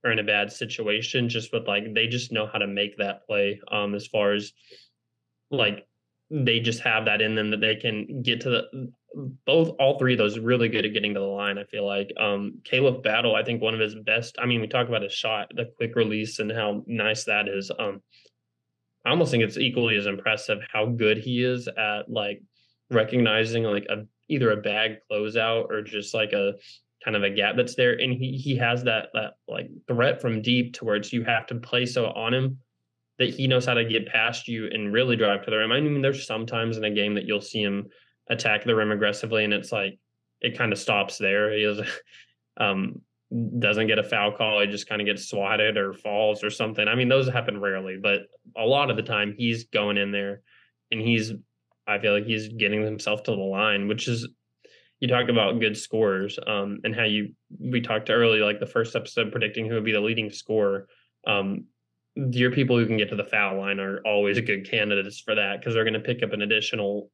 [0.03, 3.25] or in a bad situation, just with like they just know how to make that
[3.25, 3.59] play.
[3.71, 4.53] Um, as far as
[5.49, 5.87] like
[6.31, 8.91] they just have that in them that they can get to the
[9.45, 11.57] both all three of those really good at getting to the line.
[11.57, 13.35] I feel like um, Khalif Battle.
[13.35, 14.37] I think one of his best.
[14.39, 17.71] I mean, we talk about his shot, the quick release, and how nice that is.
[17.77, 18.01] Um,
[19.05, 22.41] I almost think it's equally as impressive how good he is at like
[22.91, 26.53] recognizing like a either a bag closeout or just like a
[27.03, 30.41] kind of a gap that's there, and he he has that that like threat from
[30.41, 32.59] deep towards you have to play so on him
[33.19, 35.71] that he knows how to get past you and really drive to the rim.
[35.71, 37.89] I mean, there's sometimes in a game that you'll see him
[38.29, 39.99] attack the rim aggressively, and it's like
[40.41, 41.51] it kind of stops there.
[41.51, 41.81] He is,
[42.57, 43.01] um,
[43.59, 44.61] doesn't get a foul call.
[44.61, 46.87] He just kind of gets swatted or falls or something.
[46.87, 48.21] I mean, those happen rarely, but
[48.57, 50.41] a lot of the time he's going in there
[50.91, 51.33] and he's,
[51.85, 54.27] I feel like he's getting himself to the line, which is,
[54.99, 58.95] you talk about good scores um, and how you, we talked early, like the first
[58.95, 60.87] episode predicting who would be the leading scorer.
[61.25, 61.65] Um,
[62.15, 65.35] your people who can get to the foul line are always a good candidates for
[65.35, 67.09] that because they're going to pick up an additional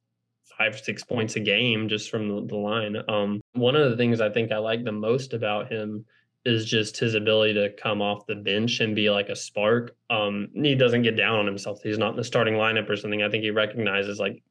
[0.58, 2.96] five six points a game just from the, the line.
[3.08, 6.04] Um, one of the things I think I like the most about him
[6.44, 9.96] is just his ability to come off the bench and be like a spark.
[10.08, 11.82] Um, he doesn't get down on himself.
[11.82, 13.22] He's not in the starting lineup or something.
[13.22, 14.42] I think he recognizes like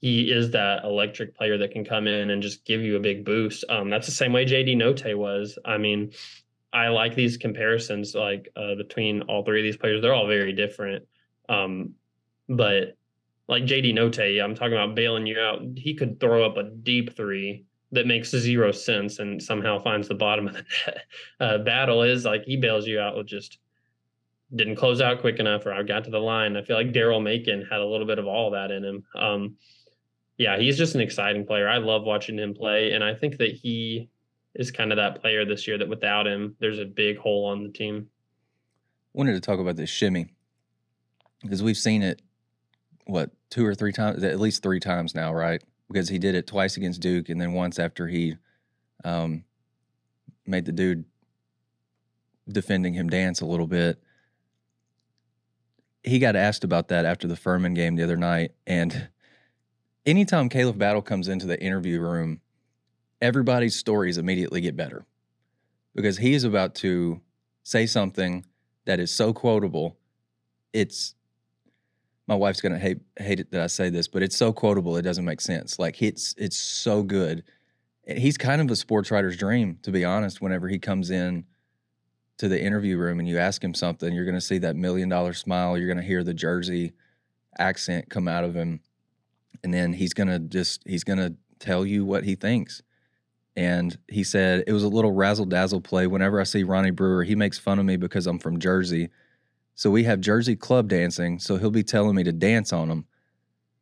[0.00, 3.24] he is that electric player that can come in and just give you a big
[3.24, 3.64] boost.
[3.68, 5.58] Um, that's the same way JD Notae was.
[5.64, 6.12] I mean,
[6.72, 10.00] I like these comparisons like uh, between all three of these players.
[10.00, 11.06] They're all very different.
[11.48, 11.94] Um,
[12.48, 12.96] but
[13.48, 15.62] like JD Notae, I'm talking about bailing you out.
[15.76, 20.14] He could throw up a deep three that makes zero sense and somehow finds the
[20.14, 21.04] bottom of the net.
[21.40, 23.58] Uh, battle is like he bails you out with just
[24.54, 26.56] didn't close out quick enough or I got to the line.
[26.56, 29.04] I feel like Daryl Macon had a little bit of all that in him.
[29.14, 29.56] Um,
[30.38, 31.68] yeah, he's just an exciting player.
[31.68, 34.08] I love watching him play, and I think that he
[34.54, 37.62] is kind of that player this year that without him, there's a big hole on
[37.62, 38.08] the team.
[39.14, 40.26] Wanted to talk about this shimmy
[41.42, 42.22] because we've seen it
[43.06, 45.62] what two or three times, at least three times now, right?
[45.88, 48.36] Because he did it twice against Duke, and then once after he
[49.04, 49.44] um,
[50.46, 51.04] made the dude
[52.48, 54.02] defending him dance a little bit.
[56.02, 59.08] He got asked about that after the Furman game the other night, and
[60.06, 62.40] anytime Khalif Battle comes into the interview room,
[63.22, 65.06] everybody's stories immediately get better
[65.94, 67.20] because he is about to
[67.62, 68.44] say something
[68.84, 69.96] that is so quotable.
[70.72, 71.14] It's
[72.26, 75.02] my wife's gonna hate hate it that I say this, but it's so quotable it
[75.02, 75.78] doesn't make sense.
[75.78, 77.44] Like it's it's so good.
[78.06, 80.40] He's kind of a sports writer's dream, to be honest.
[80.40, 81.44] Whenever he comes in
[82.38, 85.32] to the interview room and you ask him something, you're gonna see that million dollar
[85.32, 85.78] smile.
[85.78, 86.92] You're gonna hear the Jersey
[87.58, 88.80] accent come out of him,
[89.62, 92.82] and then he's gonna just he's gonna tell you what he thinks.
[93.54, 96.06] And he said it was a little razzle dazzle play.
[96.06, 99.10] Whenever I see Ronnie Brewer, he makes fun of me because I'm from Jersey
[99.74, 101.38] so we have Jersey club dancing.
[101.38, 103.06] So he'll be telling me to dance on him.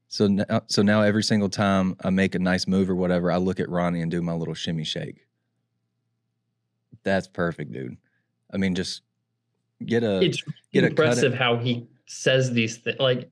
[0.08, 3.30] So now, uh, so now every single time I make a nice move or whatever,
[3.30, 5.26] I look at Ronnie and do my little shimmy shake.
[7.02, 7.96] That's perfect, dude.
[8.52, 9.02] I mean, just
[9.84, 10.20] get a.
[10.20, 12.98] It's get impressive a how he says these things.
[12.98, 13.30] Like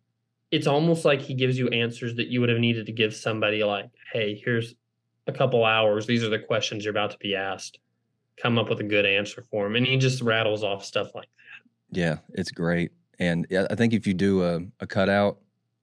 [0.51, 3.65] it's almost like he gives you answers that you would have needed to give somebody.
[3.65, 4.75] Like, hey, here's
[5.29, 6.07] a couple hours.
[6.07, 7.79] These are the questions you're about to be asked.
[8.41, 11.29] Come up with a good answer for him, and he just rattles off stuff like
[11.29, 11.99] that.
[11.99, 12.93] yeah, it's great.
[13.19, 15.39] And I think if you do a, a cutout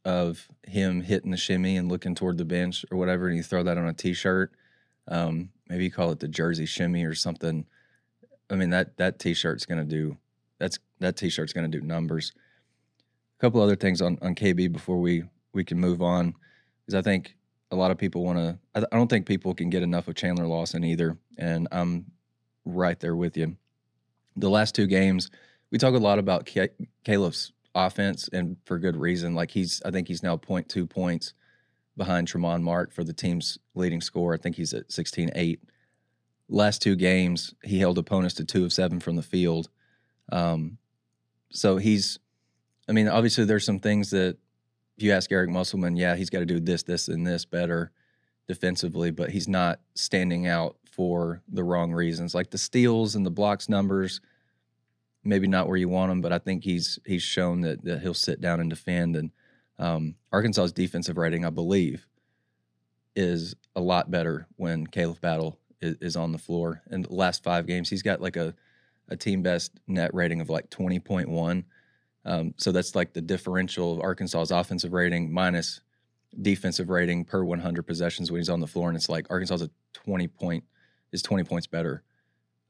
[0.06, 3.64] of him hitting the shimmy and looking toward the bench or whatever, and you throw
[3.64, 4.52] that on a t-shirt,
[5.08, 7.66] um, maybe you call it the Jersey shimmy or something.
[8.50, 10.18] I mean that that t-shirt's gonna do
[10.60, 12.32] that's that t-shirt's gonna do numbers.
[13.38, 16.34] A couple other things on on KB before we we can move on,
[16.88, 17.36] is I think
[17.72, 18.60] a lot of people want to.
[18.76, 22.06] I, don't think people can get enough of Chandler Lawson either, and I'm
[22.64, 23.58] right there with you.
[24.36, 25.30] The last two games,
[25.72, 26.50] we talk a lot about
[27.06, 29.36] Khalif's offense, and for good reason.
[29.36, 31.34] Like he's, I think he's now 0.2 points
[31.98, 34.34] behind Tramon Mark for the team's leading score.
[34.34, 35.62] I think he's at 16 8.
[36.48, 39.70] Last two games, he held opponents to two of seven from the field.
[40.32, 40.78] Um,
[41.52, 42.20] so he's,
[42.88, 44.38] I mean, obviously there's some things that
[44.98, 47.92] if you ask Eric Musselman, yeah, he's got to do this, this, and this better
[48.48, 52.34] defensively, but he's not standing out for the wrong reasons.
[52.34, 54.22] Like the steals and the blocks numbers–
[55.26, 58.14] maybe not where you want him, but I think he's he's shown that that he'll
[58.14, 59.16] sit down and defend.
[59.16, 59.32] And
[59.80, 62.08] um, Arkansas's defensive rating, I believe,
[63.16, 66.84] is a lot better when Khalif Battle is, is on the floor.
[66.92, 68.54] In the last five games, he's got like a
[69.10, 71.66] a team best net rating of like twenty point one.
[72.26, 75.82] Um, so that's like the differential of Arkansas's offensive rating minus
[76.42, 79.72] defensive rating per 100 possessions when he's on the floor, and it's like Arkansas's a
[79.94, 80.64] 20 point
[81.12, 82.04] is 20 points better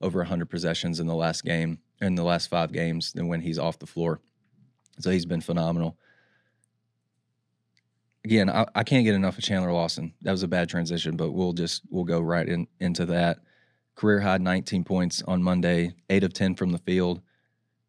[0.01, 3.57] over 100 possessions in the last game in the last five games than when he's
[3.57, 4.19] off the floor.
[4.99, 5.97] So he's been phenomenal.
[8.23, 10.13] Again, I, I, can't get enough of Chandler Lawson.
[10.21, 13.37] That was a bad transition, but we'll just we'll go right in, into that.
[13.95, 17.21] Career high 19 points on Monday, eight of 10 from the field.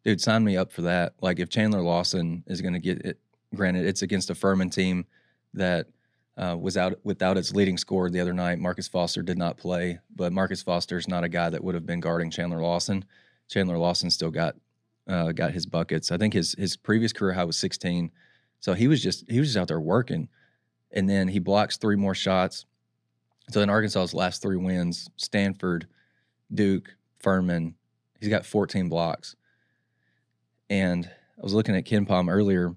[0.07, 1.15] Dude, sign me up for that.
[1.19, 3.19] Like if Chandler Lawson is going to get it,
[3.53, 5.05] granted, it's against a Furman team
[5.53, 5.87] that
[6.37, 8.57] uh, was out without its leading scorer the other night.
[8.57, 11.85] Marcus Foster did not play, but Marcus Foster is not a guy that would have
[11.85, 13.03] been guarding Chandler Lawson.
[13.49, 14.55] Chandler Lawson still got
[15.09, 16.09] uh, got his buckets.
[16.09, 18.09] I think his his previous career high was 16,
[18.61, 20.29] so he was just he was just out there working,
[20.89, 22.65] and then he blocks three more shots.
[23.49, 25.85] So in Arkansas's last three wins, Stanford,
[26.53, 27.75] Duke, Furman,
[28.21, 29.35] he's got 14 blocks.
[30.69, 32.75] And I was looking at KenPom earlier,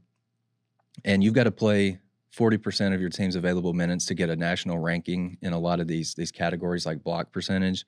[1.04, 1.98] and you've got to play
[2.36, 5.88] 40% of your team's available minutes to get a national ranking in a lot of
[5.88, 7.84] these these categories like block percentage.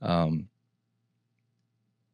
[0.00, 0.48] Um,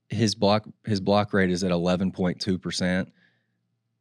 [0.08, 3.06] his block his block rate is at 11.2%,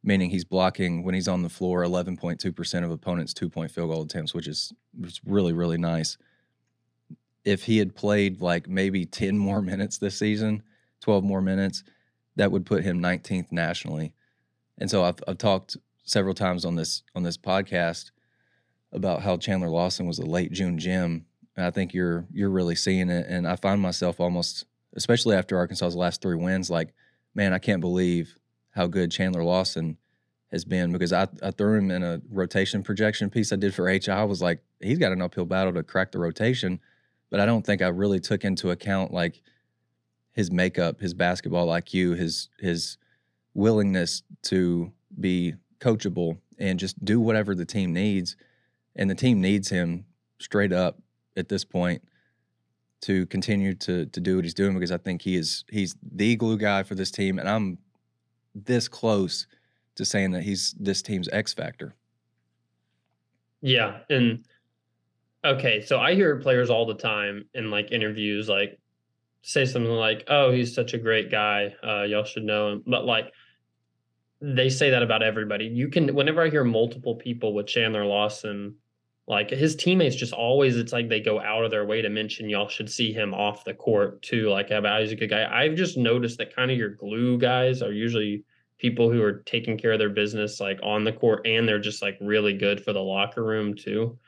[0.02, 4.32] meaning he's blocking when he's on the floor 11.2% of opponents' two-point field goal attempts,
[4.32, 6.16] which is which really really nice.
[7.44, 10.62] If he had played like maybe 10 more minutes this season,
[11.00, 11.84] 12 more minutes,
[12.36, 14.14] that would put him 19th nationally.
[14.78, 18.10] And so I've, I've talked several times on this on this podcast
[18.92, 21.26] about how Chandler Lawson was a late June gem.
[21.56, 23.26] And I think you're you're really seeing it.
[23.28, 26.94] And I find myself almost, especially after Arkansas's last three wins, like,
[27.34, 28.36] man, I can't believe
[28.70, 29.98] how good Chandler Lawson
[30.50, 33.88] has been because I, I threw him in a rotation projection piece I did for
[33.88, 34.08] HI.
[34.08, 36.80] I was like, he's got an uphill battle to crack the rotation.
[37.30, 39.42] But I don't think I really took into account like
[40.32, 42.96] his makeup, his basketball IQ, his his
[43.54, 48.36] willingness to be coachable and just do whatever the team needs.
[48.96, 50.04] and the team needs him
[50.38, 50.98] straight up
[51.36, 52.02] at this point
[53.02, 56.36] to continue to to do what he's doing because I think he is he's the
[56.36, 57.78] glue guy for this team, and I'm
[58.54, 59.46] this close
[59.96, 61.94] to saying that he's this team's X factor.
[63.62, 64.44] Yeah, and
[65.44, 68.78] okay, so I hear players all the time in like interviews, like
[69.42, 71.74] say something like, "Oh, he's such a great guy.
[71.82, 73.32] Uh, y'all should know him." But like,
[74.40, 75.66] they say that about everybody.
[75.66, 78.76] You can, whenever I hear multiple people with Chandler Lawson,
[79.26, 82.48] like his teammates, just always, it's like they go out of their way to mention
[82.48, 84.48] y'all should see him off the court too.
[84.48, 85.48] Like, about he's a good guy.
[85.50, 88.44] I've just noticed that kind of your glue guys are usually
[88.80, 92.00] people who are taking care of their business like on the court and they're just
[92.00, 94.18] like really good for the locker room too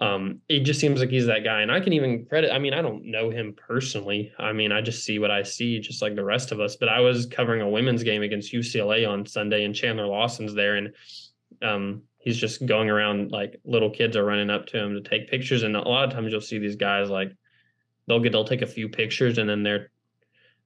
[0.00, 2.74] um it just seems like he's that guy and i can even credit i mean
[2.74, 6.16] i don't know him personally i mean i just see what i see just like
[6.16, 9.64] the rest of us but i was covering a women's game against ucla on sunday
[9.64, 10.92] and chandler lawson's there and
[11.62, 15.30] um he's just going around like little kids are running up to him to take
[15.30, 17.30] pictures and a lot of times you'll see these guys like
[18.08, 19.90] they'll get they'll take a few pictures and then they're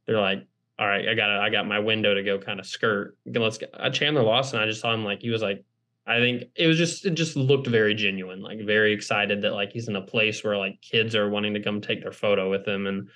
[0.07, 0.47] they're like
[0.79, 3.17] all right, I got I got my window to go kind of skirt.
[3.27, 4.61] Let's get uh, Chandler Lawson.
[4.61, 5.65] I just saw him like he was like,
[6.09, 9.73] I think it was just it just looked very genuine, like very excited that like
[9.73, 12.67] he's in a place where like kids are wanting to come take their photo with
[12.67, 13.09] him, and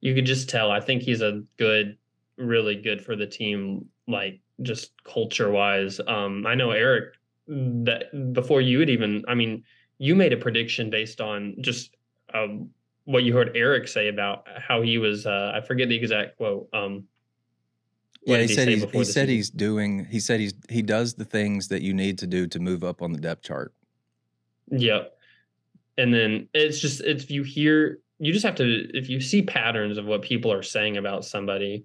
[0.00, 0.70] you could just tell.
[0.70, 1.98] I think he's a good,
[2.38, 6.00] really good for the team, like just culture wise.
[6.06, 7.14] Um, I know Eric
[7.46, 9.64] that before you would even, I mean,
[9.98, 11.94] you made a prediction based on just
[12.32, 12.70] um,
[13.04, 15.26] what you heard Eric say about how he was.
[15.26, 16.68] Uh, I forget the exact quote.
[16.72, 17.04] Um,
[18.24, 20.04] yeah, he, he said he's, he said he's doing.
[20.04, 23.02] He said he's he does the things that you need to do to move up
[23.02, 23.72] on the depth chart.
[24.70, 25.16] Yep.
[25.96, 29.42] And then it's just it's if you hear you just have to if you see
[29.42, 31.84] patterns of what people are saying about somebody.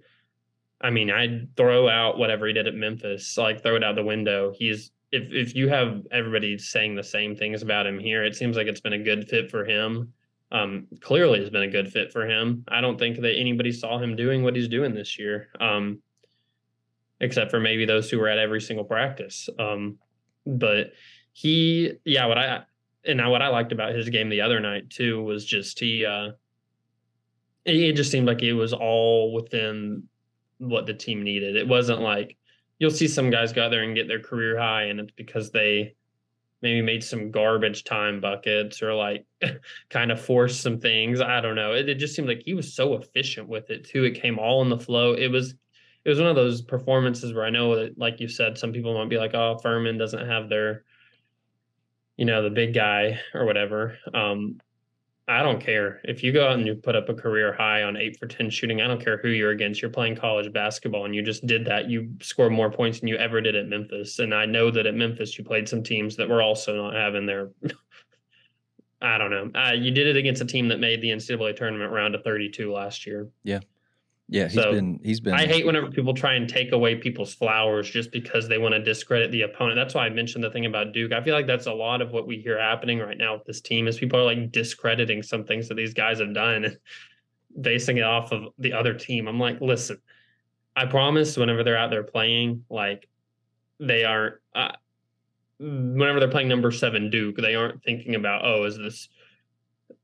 [0.81, 4.03] I mean, I'd throw out whatever he did at Memphis, like throw it out the
[4.03, 4.53] window.
[4.53, 8.57] He's if if you have everybody saying the same things about him here, it seems
[8.57, 10.11] like it's been a good fit for him
[10.53, 12.63] um, clearly has been a good fit for him.
[12.67, 15.99] I don't think that anybody saw him doing what he's doing this year, um,
[17.23, 19.47] except for maybe those who were at every single practice.
[19.57, 19.97] Um,
[20.45, 20.91] but
[21.31, 22.63] he, yeah, what I
[23.05, 26.05] and now what I liked about his game the other night too was just he,
[26.05, 26.31] uh,
[27.65, 30.03] it just seemed like it was all within
[30.57, 31.55] what the team needed.
[31.55, 32.37] It wasn't like
[32.77, 35.51] you'll see some guys go out there and get their career high, and it's because
[35.51, 35.95] they
[36.61, 39.25] maybe made some garbage time buckets or like
[39.89, 41.21] kind of forced some things.
[41.21, 41.73] I don't know.
[41.73, 44.03] It, it, just seemed like he was so efficient with it too.
[44.03, 45.13] It came all in the flow.
[45.13, 45.55] It was
[46.05, 48.93] it was one of those performances where I know that, like you said, some people
[48.93, 50.83] might be like, "Oh, Furman doesn't have their,
[52.17, 54.59] you know, the big guy or whatever." Um,
[55.27, 57.95] I don't care if you go out and you put up a career high on
[57.95, 58.81] eight for 10 shooting.
[58.81, 59.81] I don't care who you're against.
[59.81, 61.89] You're playing college basketball and you just did that.
[61.89, 64.19] You scored more points than you ever did at Memphis.
[64.19, 67.25] And I know that at Memphis, you played some teams that were also not having
[67.25, 67.51] their,
[69.01, 69.49] I don't know.
[69.57, 72.73] Uh, you did it against a team that made the NCAA tournament round of 32
[72.73, 73.29] last year.
[73.43, 73.59] Yeah.
[74.33, 75.35] Yeah, he's so been he's been.
[75.35, 78.81] I hate whenever people try and take away people's flowers just because they want to
[78.81, 79.75] discredit the opponent.
[79.75, 81.13] That's why I mentioned the thing about Duke.
[81.13, 83.61] I feel like that's a lot of what we hear happening right now with this
[83.61, 86.79] team is people are like discrediting some things that these guys have done and
[87.61, 89.27] basing it off of the other team.
[89.27, 89.99] I'm like, listen,
[90.75, 93.07] I promise whenever they're out there playing, like
[93.79, 94.37] they aren't.
[94.55, 94.71] Uh,
[95.59, 99.09] whenever they're playing number seven Duke, they aren't thinking about, oh, is this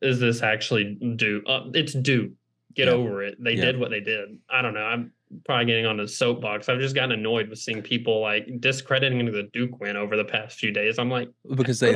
[0.04, 1.46] is this actually Duke?
[1.48, 2.34] Uh, it's Duke
[2.80, 2.94] get yeah.
[2.94, 3.42] over it.
[3.44, 3.66] They yeah.
[3.66, 4.38] did what they did.
[4.50, 4.84] I don't know.
[4.84, 5.12] I'm
[5.46, 6.70] probably getting on the soapbox.
[6.70, 10.58] I've just gotten annoyed with seeing people like discrediting the Duke win over the past
[10.58, 10.98] few days.
[10.98, 11.94] I'm like, because they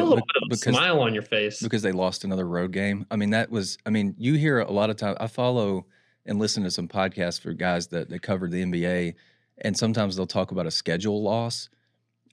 [0.49, 3.05] because, smile on your face because they lost another road game.
[3.09, 3.77] I mean, that was.
[3.85, 5.17] I mean, you hear a lot of times.
[5.19, 5.85] I follow
[6.25, 9.15] and listen to some podcasts for guys that that covered the NBA,
[9.59, 11.69] and sometimes they'll talk about a schedule loss.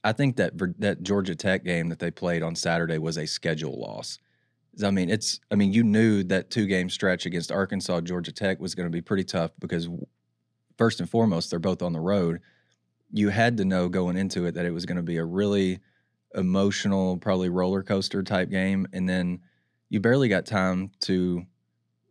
[0.03, 3.81] I think that that Georgia Tech game that they played on Saturday was a schedule
[3.81, 4.19] loss
[4.85, 8.61] I mean, it's I mean, you knew that two game stretch against Arkansas, Georgia Tech
[8.61, 9.89] was going to be pretty tough because
[10.79, 12.41] first and foremost, they're both on the road.
[13.13, 15.81] You had to know going into it that it was going to be a really
[16.35, 19.41] emotional, probably roller coaster type game, and then
[19.89, 21.45] you barely got time to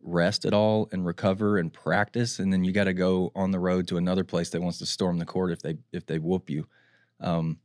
[0.02, 3.58] rest at all and recover and practice, and then you got to go on the
[3.58, 6.50] road to another place that wants to storm the court if they if they whoop
[6.50, 6.66] you.
[7.20, 7.58] Um,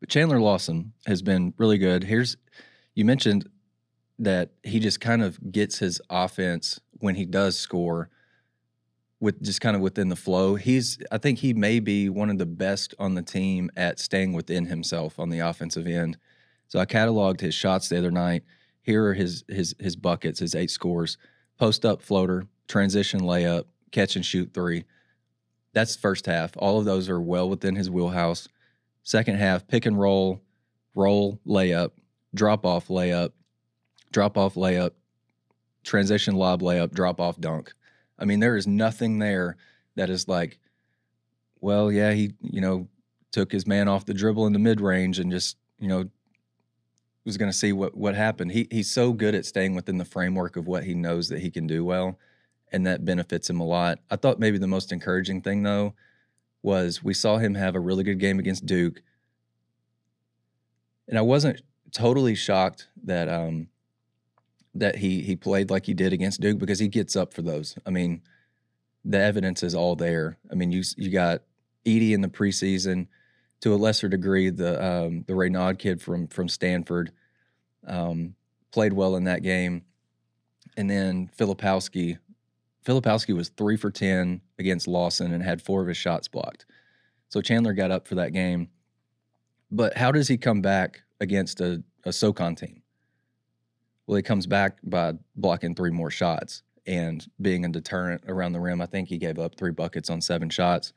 [0.00, 2.04] but Chandler Lawson has been really good.
[2.04, 2.36] Here's
[2.94, 3.48] you mentioned
[4.20, 8.10] that he just kind of gets his offense when he does score
[9.18, 10.54] with just kind of within the flow.
[10.54, 14.34] He's I think he may be one of the best on the team at staying
[14.34, 16.18] within himself on the offensive end.
[16.68, 18.44] So I cataloged his shots the other night.
[18.82, 21.18] Here are his his his buckets, his eight scores.
[21.58, 24.84] Post up floater, transition layup, catch and shoot three.
[25.72, 26.52] That's first half.
[26.56, 28.48] All of those are well within his wheelhouse.
[29.02, 30.40] Second half, pick and roll,
[30.94, 31.92] roll, layup,
[32.34, 33.32] drop off layup,
[34.12, 34.92] drop off layup,
[35.84, 37.72] transition lob layup, drop off dunk.
[38.18, 39.56] I mean, there is nothing there
[39.96, 40.58] that is like,
[41.60, 42.88] well, yeah, he, you know,
[43.32, 46.10] took his man off the dribble in the mid range and just, you know,
[47.24, 48.52] was going to see what what happened.
[48.52, 51.50] He he's so good at staying within the framework of what he knows that he
[51.50, 52.18] can do well,
[52.72, 53.98] and that benefits him a lot.
[54.10, 55.94] I thought maybe the most encouraging thing though
[56.62, 59.02] was we saw him have a really good game against Duke,
[61.08, 63.68] and I wasn't totally shocked that um
[64.74, 67.76] that he he played like he did against Duke because he gets up for those.
[67.86, 68.22] I mean,
[69.04, 70.38] the evidence is all there.
[70.50, 71.42] I mean, you you got
[71.84, 73.08] Edey in the preseason,
[73.60, 77.12] to a lesser degree, the um, the Raynaud kid from from Stanford
[77.86, 78.34] um,
[78.72, 79.82] played well in that game,
[80.76, 82.18] and then Filipowski.
[82.84, 86.64] Filipowski was three for ten against Lawson and had four of his shots blocked.
[87.28, 88.68] So Chandler got up for that game.
[89.70, 92.79] But how does he come back against a, a SoCon team?
[94.10, 98.58] Well, he comes back by blocking three more shots and being a deterrent around the
[98.58, 98.80] rim.
[98.80, 100.92] I think he gave up three buckets on seven shots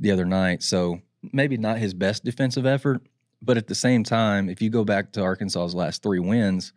[0.00, 0.64] the other night.
[0.64, 1.02] So
[1.32, 3.00] maybe not his best defensive effort,
[3.40, 6.72] but at the same time, if you go back to Arkansas's last three wins,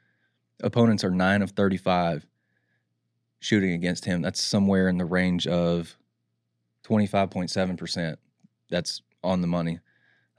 [0.62, 2.28] opponents are nine of 35
[3.40, 4.22] shooting against him.
[4.22, 5.98] That's somewhere in the range of
[6.84, 8.18] 25.7%.
[8.70, 9.80] That's on the money.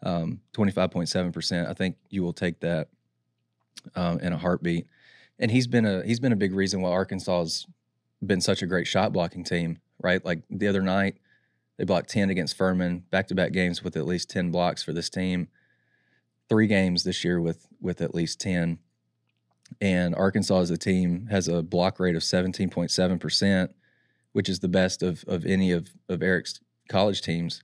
[0.05, 1.69] Um, 25.7%.
[1.69, 2.91] I think you will take that
[3.97, 4.87] um, in a heartbeat.
[5.41, 7.67] And he's been a he's been a big reason why Arkansas has
[8.25, 10.25] been such a great shot blocking team, right?
[10.25, 11.17] Like the other night,
[11.79, 14.93] they blocked 10 against Furman, back to back games with at least 10 blocks for
[14.93, 15.49] this team.
[16.49, 18.79] Three games this year with with at least 10.
[19.81, 23.69] And Arkansas as a team has a block rate of 17.7%,
[24.33, 27.63] which is the best of, of any of, of Eric's college teams.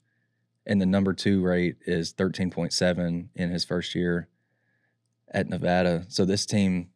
[0.66, 4.28] And the number two rate is 13.7 in his first year
[5.30, 6.06] at Nevada.
[6.08, 6.90] So this team,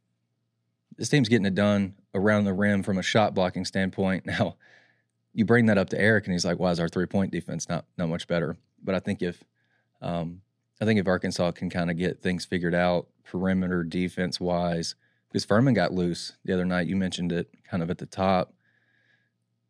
[1.01, 4.26] this team's getting it done around the rim from a shot blocking standpoint.
[4.30, 4.57] Now,
[5.32, 7.68] you bring that up to Eric, and he's like, "Why is our three point defense
[7.68, 9.42] not not much better?" But I think if
[10.03, 10.42] um,
[10.80, 14.94] I think if Arkansas can kind of get things figured out perimeter defense wise,
[15.28, 18.53] because Furman got loose the other night, you mentioned it kind of at the top.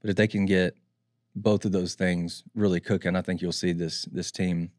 [0.00, 0.74] But if they can get
[1.36, 4.72] both of those things really cooking, I think you'll see this this team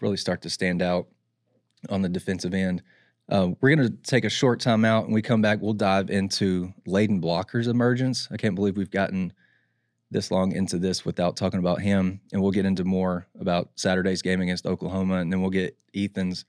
[0.00, 1.06] really start to stand out
[1.88, 2.82] on the defensive end.
[3.30, 5.60] Uh, we're going to take a short time out, and we come back.
[5.60, 8.28] We'll dive into Layden Blocker's emergence.
[8.32, 9.32] I can't believe we've gotten
[10.10, 12.20] this long into this without talking about him.
[12.32, 16.44] And we'll get into more about Saturday's game against Oklahoma, and then we'll get Ethan's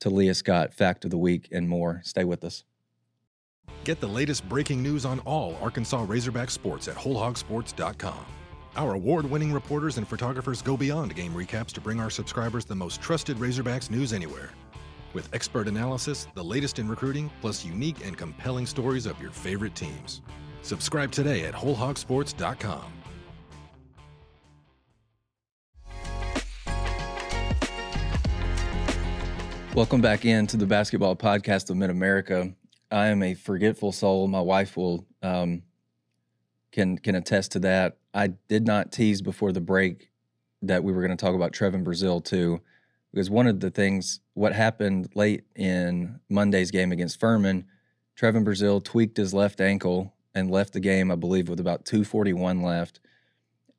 [0.00, 2.00] Taliah Scott fact of the week and more.
[2.04, 2.64] Stay with us.
[3.84, 8.26] Get the latest breaking news on all Arkansas Razorback sports at WholeHogSports.com.
[8.76, 12.74] Our award winning reporters and photographers go beyond game recaps to bring our subscribers the
[12.74, 14.50] most trusted Razorbacks news anywhere.
[15.12, 19.74] With expert analysis, the latest in recruiting, plus unique and compelling stories of your favorite
[19.74, 20.22] teams.
[20.62, 22.92] Subscribe today at WholeHogSports.com.
[29.74, 32.52] Welcome back into the basketball podcast of Mid America.
[32.90, 34.26] I am a forgetful soul.
[34.26, 35.62] My wife will um,
[36.72, 37.98] can can attest to that.
[38.12, 40.10] I did not tease before the break
[40.62, 42.60] that we were going to talk about Trevon Brazile too,
[43.12, 47.66] because one of the things what happened late in Monday's game against Furman,
[48.18, 52.62] Trevon Brazile tweaked his left ankle and left the game, I believe, with about 241
[52.62, 53.00] left.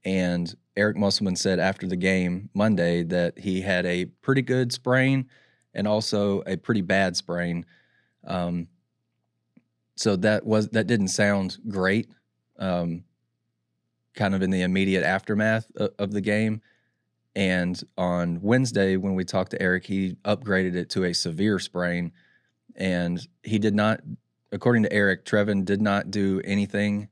[0.03, 5.29] And Eric Musselman said after the game Monday that he had a pretty good sprain
[5.73, 7.65] and also a pretty bad sprain.
[8.25, 8.67] Um,
[9.95, 12.09] so that was that didn't sound great.
[12.57, 13.03] Um,
[14.13, 16.61] kind of in the immediate aftermath of, of the game.
[17.35, 22.11] And on Wednesday, when we talked to Eric, he upgraded it to a severe sprain,
[22.75, 24.01] and he did not
[24.51, 27.09] according to Eric, Trevon did not do anything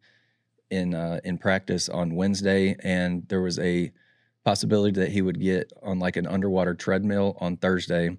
[0.70, 3.92] in uh, in practice on Wednesday, and there was a
[4.44, 8.18] possibility that he would get on like an underwater treadmill on Thursday.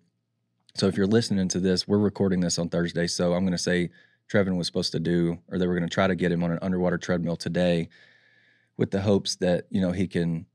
[0.74, 3.06] So if you're listening to this, we're recording this on Thursday.
[3.06, 3.90] So I'm going to say
[4.30, 6.52] Trevon was supposed to do, or they were going to try to get him on
[6.52, 7.88] an underwater treadmill today,
[8.76, 10.46] with the hopes that you know he can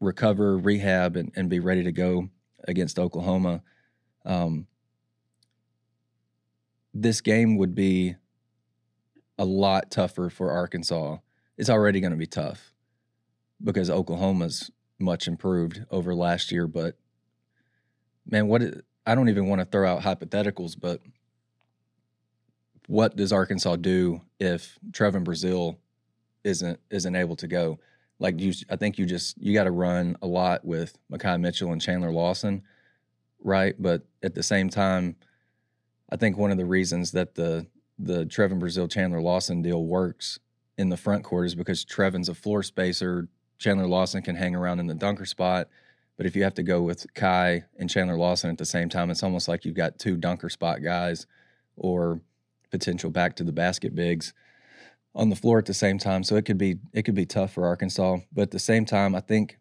[0.00, 2.28] recover, rehab, and, and be ready to go
[2.66, 3.62] against Oklahoma.
[4.24, 4.66] Um,
[6.92, 8.16] this game would be
[9.38, 11.18] a lot tougher for Arkansas.
[11.56, 12.72] It's already going to be tough
[13.62, 16.66] because Oklahoma's much improved over last year.
[16.66, 16.96] But
[18.26, 18.62] man, what
[19.06, 21.00] I don't even want to throw out hypotheticals, but
[22.86, 25.76] what does Arkansas do if Trevon Brazile
[26.44, 27.78] isn't isn't able to go?
[28.20, 31.72] Like you, I think you just you got to run a lot with Makhi Mitchell
[31.72, 32.62] and Chandler Lawson,
[33.42, 33.74] right?
[33.78, 35.16] But at the same time,
[36.10, 37.66] I think one of the reasons that the
[37.98, 40.38] the Trevon Brazile Chandler Lawson deal works
[40.76, 43.28] in the front court is because Trevon's a floor spacer.
[43.58, 45.68] Chandler Lawson can hang around in the dunker spot.
[46.16, 49.10] But if you have to go with Kai and Chandler Lawson at the same time,
[49.10, 51.26] it's almost like you've got two dunker spot guys
[51.76, 52.20] or
[52.70, 54.34] potential back to the basket bigs
[55.14, 56.22] on the floor at the same time.
[56.22, 58.18] So it could be it could be tough for Arkansas.
[58.32, 59.58] But at the same time, I think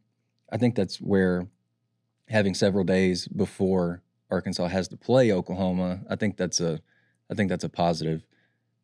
[0.51, 1.47] I think that's where
[2.27, 6.79] having several days before Arkansas has to play Oklahoma, I think that's a
[7.29, 8.25] I think that's a positive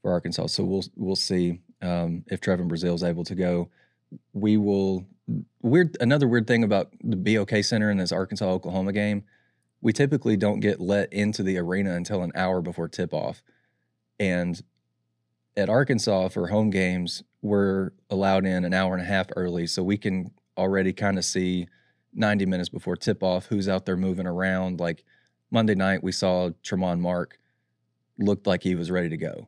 [0.01, 0.47] for Arkansas.
[0.47, 3.69] So we'll we'll see um, if Trevon Brazile is able to go.
[4.33, 5.05] We will
[5.61, 9.23] weird another weird thing about the BOK Center in this Arkansas Oklahoma game.
[9.81, 13.43] We typically don't get let into the arena until an hour before tip off,
[14.19, 14.61] and
[15.57, 19.83] at Arkansas for home games, we're allowed in an hour and a half early, so
[19.83, 21.67] we can already kind of see
[22.13, 24.79] 90 minutes before tip off who's out there moving around.
[24.79, 25.03] Like
[25.51, 27.39] Monday night, we saw Tramon Mark
[28.17, 29.47] looked like he was ready to go.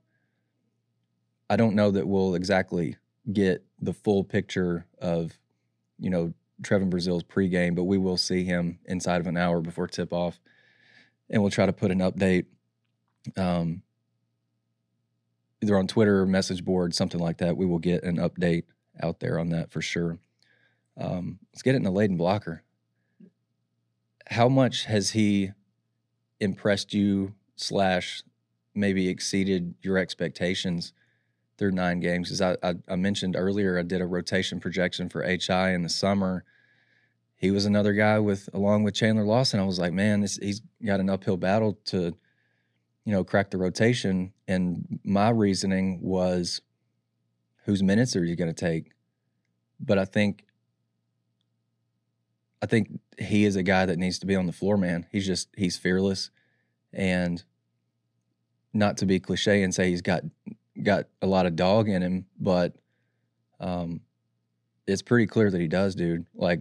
[1.50, 2.98] I don't know that we'll exactly
[3.32, 5.38] get the full picture of,
[5.98, 9.88] you know, Trevon Brazile's pregame, but we will see him inside of an hour before
[9.88, 10.40] tip off.
[11.30, 12.46] And we'll try to put an update
[13.36, 13.84] um,
[15.62, 17.58] either on Twitter or message board, something like that.
[17.58, 18.64] We will get an update
[19.02, 20.20] out there on that for sure.
[21.00, 22.64] Um, let's get it in the Layden Blocker.
[24.30, 25.52] How much has he
[26.40, 28.24] impressed you slash
[28.76, 30.94] maybe exceeded your expectations
[31.58, 32.28] through nine games?
[32.28, 35.90] Because I, I, I mentioned earlier I did a rotation projection for HI in the
[35.90, 36.44] summer.
[37.36, 39.60] He was another guy with along with Chandler Lawson.
[39.60, 42.18] I was like, man, this, he's got an uphill battle to,
[43.08, 44.34] you know, crack the rotation.
[44.50, 46.60] And my reasoning was,
[47.64, 48.92] whose minutes are you going to take?
[49.80, 50.44] But I think
[52.62, 55.06] I think he is a guy that needs to be on the floor, man.
[55.10, 56.32] He's just he's fearless,
[56.92, 57.42] and
[58.74, 60.24] not to be cliche and say he's got
[60.84, 62.74] got a lot of dog in him, but
[63.62, 64.02] um,
[64.86, 66.26] it's pretty clear that he does, dude.
[66.36, 66.60] Like,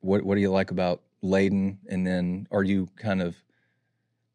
[0.00, 1.78] what what do you like about Layden?
[1.88, 3.34] And then are you kind of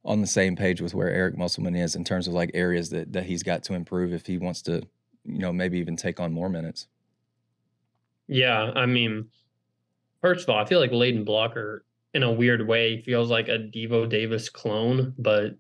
[0.04, 3.14] on the same page with where Eric Musselman is in terms of like areas that
[3.14, 4.84] that he's got to improve if he wants to,
[5.26, 6.88] you know, maybe even take on more minutes?
[8.28, 9.30] Yeah, I mean
[10.22, 11.84] First of all, I feel like Layden Blocker,
[12.14, 15.56] in a weird way, feels like a Devo Davis clone, but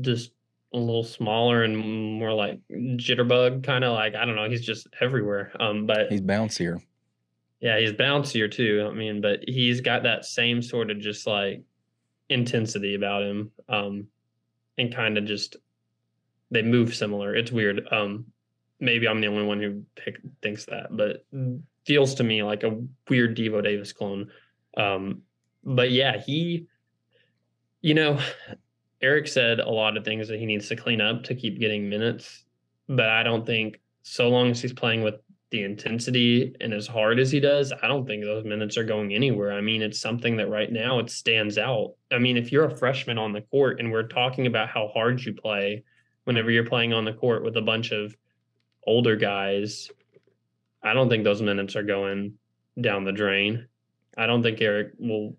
[0.00, 0.32] just
[0.72, 4.48] a little smaller and more like jitterbug, kind of like I don't know.
[4.48, 5.52] He's just everywhere.
[5.60, 6.80] Um, but he's bouncier.
[7.60, 8.88] Yeah, he's bouncier too.
[8.90, 11.62] I mean, but he's got that same sort of just like
[12.34, 14.08] intensity about him, um,
[14.76, 15.56] and kind of just
[16.50, 17.34] they move similar.
[17.34, 17.86] It's weird.
[17.90, 18.26] Um,
[18.80, 21.24] maybe I'm the only one who pick, thinks that, but
[21.86, 24.30] feels to me like a weird Devo Davis clone.
[24.76, 25.22] Um,
[25.64, 26.66] but yeah, he,
[27.80, 28.20] you know,
[29.00, 31.88] Eric said a lot of things that he needs to clean up to keep getting
[31.88, 32.44] minutes,
[32.88, 35.14] but I don't think so long as he's playing with
[35.50, 39.14] the intensity and as hard as he does, I don't think those minutes are going
[39.14, 39.52] anywhere.
[39.52, 41.94] I mean, it's something that right now it stands out.
[42.10, 45.22] I mean, if you're a freshman on the court and we're talking about how hard
[45.22, 45.84] you play
[46.24, 48.16] whenever you're playing on the court with a bunch of
[48.86, 49.90] older guys
[50.84, 52.34] I don't think those minutes are going
[52.80, 53.66] down the drain.
[54.18, 55.34] I don't think Eric will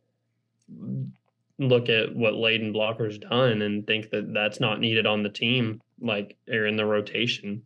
[1.60, 5.82] look at what Layden Blocker's done and think that that's not needed on the team,
[6.02, 7.62] like or in the rotation.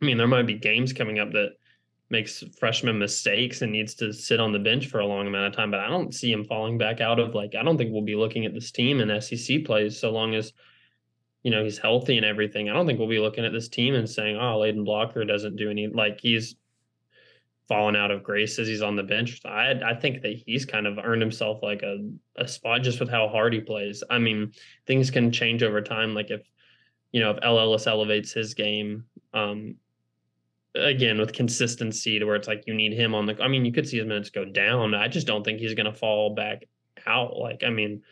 [0.00, 1.56] I mean, there might be games coming up that
[2.10, 5.56] makes freshman mistakes and needs to sit on the bench for a long amount of
[5.56, 8.02] time, but I don't see him falling back out of like I don't think we'll
[8.02, 10.52] be looking at this team in SEC plays so long as
[11.42, 12.68] you know he's healthy and everything.
[12.68, 15.56] I don't think we'll be looking at this team and saying, "Oh, Layden Blocker doesn't
[15.56, 16.56] do any like he's
[17.68, 19.40] fallen out of grace as he's on the bench.
[19.44, 23.10] I I think that he's kind of earned himself like a, a spot just with
[23.10, 24.04] how hard he plays.
[24.08, 24.52] I mean,
[24.86, 26.14] things can change over time.
[26.14, 26.42] Like if
[27.12, 29.76] you know if Ellis elevates his game, um,
[30.76, 33.40] again with consistency to where it's like you need him on the.
[33.42, 34.94] I mean, you could see his minutes go down.
[34.94, 36.64] I just don't think he's going to fall back
[37.06, 37.36] out.
[37.36, 38.02] Like I mean,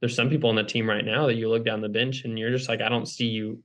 [0.00, 2.38] there's some people on the team right now that you look down the bench and
[2.38, 3.62] you're just like, I don't see you.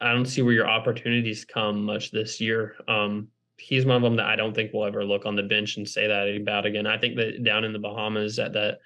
[0.00, 2.74] I don't see where your opportunities come much this year.
[2.88, 5.76] Um, he's one of them that I don't think will ever look on the bench
[5.76, 6.86] and say that about again.
[6.86, 8.78] I think that down in the Bahamas at that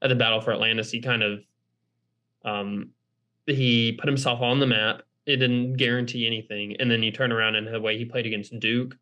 [0.00, 1.40] at the battle for Atlantis, he kind of
[2.44, 2.90] um
[3.46, 5.02] he put himself on the map.
[5.26, 6.76] It didn't guarantee anything.
[6.78, 8.96] And then you turn around and the way he played against Duke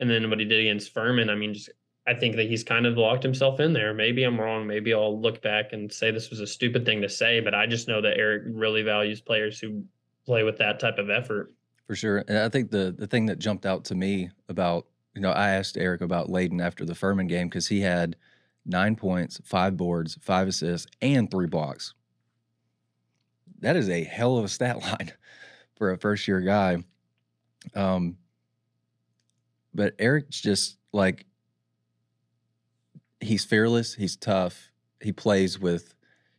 [0.00, 1.70] and then what he did against Furman, I mean just
[2.06, 3.92] I think that he's kind of locked himself in there.
[3.92, 4.66] Maybe I'm wrong.
[4.66, 7.66] Maybe I'll look back and say this was a stupid thing to say, but I
[7.66, 9.82] just know that Eric really values players who
[10.24, 11.52] play with that type of effort.
[11.88, 12.24] For sure.
[12.28, 15.50] And I think the the thing that jumped out to me about, you know, I
[15.50, 18.16] asked Eric about Layden after the Furman game because he had
[18.64, 21.94] nine points, five boards, five assists, and three blocks.
[23.60, 25.12] that is a hell of a stat line
[25.76, 26.82] for a first year guy.
[27.74, 28.16] Um,
[29.74, 31.26] but Eric's just like
[33.20, 34.70] he's fearless, he's tough,
[35.00, 35.94] he plays with,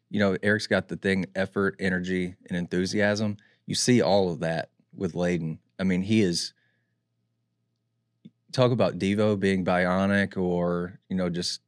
[0.09, 3.37] you know, Eric's got the thing effort, energy, and enthusiasm.
[3.65, 5.59] You see all of that with Layden.
[5.79, 6.53] I mean, he is
[8.51, 11.61] talk about Devo being bionic or, you know, just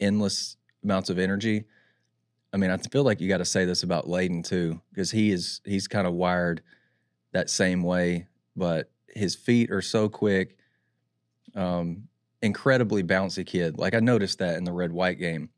[0.00, 1.64] endless amounts of energy.
[2.52, 5.32] I mean, I feel like you got to say this about Layden too, because he
[5.32, 6.62] is he's kind of wired
[7.34, 8.26] that same way,
[8.56, 10.56] but his feet are so quick.
[11.54, 12.08] Um,
[12.40, 13.78] incredibly bouncy kid.
[13.78, 15.50] Like I noticed that in the red white game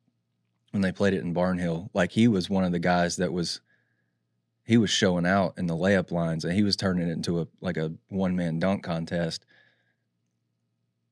[0.72, 1.88] when they played it in Barnhill.
[1.94, 3.60] Like he was one of the guys that was
[4.64, 7.46] he was showing out in the layup lines and he was turning it into a
[7.60, 9.44] like a one man dunk contest.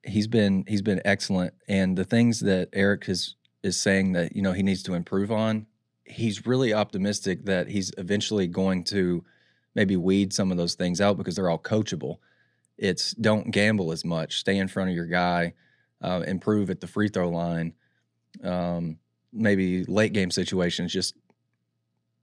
[0.03, 4.43] He's been he's been excellent and the things that Eric is is saying that you
[4.43, 5.67] know he needs to improve on,
[6.05, 9.25] he's really optimistic that he's eventually going to
[9.75, 12.18] maybe weed some of those things out because they're all coachable.
[12.77, 15.55] It's don't gamble as much, stay in front of your guy,
[16.03, 17.75] uh, improve at the free throw line.
[18.43, 18.99] Um,
[19.33, 21.14] maybe late game situations, just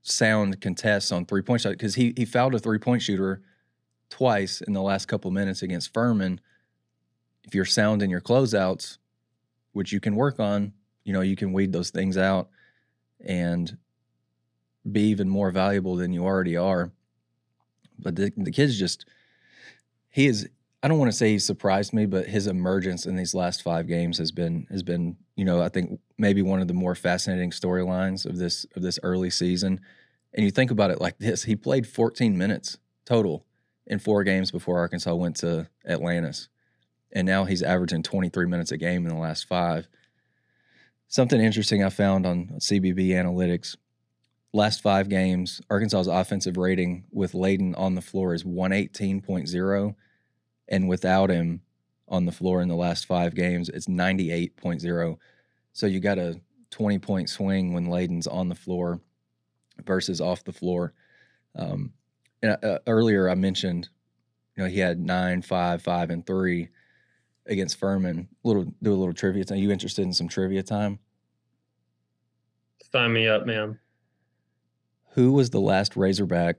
[0.01, 3.41] sound contests on three point shot because he he fouled a three point shooter
[4.09, 6.41] twice in the last couple minutes against Furman.
[7.43, 8.97] If you're sound in your closeouts,
[9.71, 10.73] which you can work on,
[11.03, 12.49] you know you can weed those things out
[13.23, 13.77] and
[14.89, 16.91] be even more valuable than you already are.
[18.01, 19.05] But the the kid's just
[20.09, 20.49] he is
[20.83, 23.87] I don't want to say he surprised me, but his emergence in these last five
[23.87, 27.51] games has been has been, you know, I think maybe one of the more fascinating
[27.51, 29.79] storylines of this of this early season.
[30.33, 33.45] And you think about it like this: he played 14 minutes total
[33.85, 36.49] in four games before Arkansas went to Atlantis,
[37.11, 39.87] and now he's averaging 23 minutes a game in the last five.
[41.07, 43.75] Something interesting I found on CBB Analytics:
[44.53, 49.95] last five games, Arkansas's offensive rating with Layden on the floor is 118.0
[50.67, 51.61] and without him
[52.07, 55.17] on the floor in the last five games, it's 98.0.
[55.73, 56.39] So you got a
[56.71, 58.99] 20 point swing when Layden's on the floor
[59.85, 60.93] versus off the floor.
[61.55, 61.93] Um,
[62.41, 63.89] and uh, earlier I mentioned,
[64.55, 66.69] you know, he had nine, five, five, and three
[67.45, 68.27] against Furman.
[68.43, 69.45] Little do a little trivia.
[69.45, 69.57] time.
[69.57, 70.99] Are you interested in some trivia time?
[72.91, 73.79] Sign me up, man.
[75.13, 76.57] Who was the last Razorback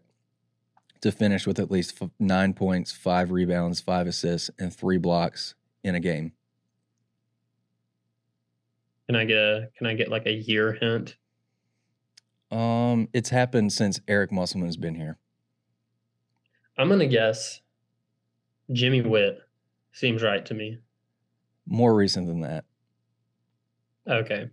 [1.02, 5.54] to finish with at least f- nine points, five rebounds, five assists, and three blocks
[5.84, 6.32] in a game.
[9.06, 11.16] Can I get a Can I get like a year hint?
[12.50, 15.18] Um, it's happened since Eric Musselman's been here.
[16.78, 17.60] I'm gonna guess
[18.72, 19.40] Jimmy Whitt.
[19.92, 20.78] Seems right to me.
[21.66, 22.64] More recent than that.
[24.08, 24.48] Okay.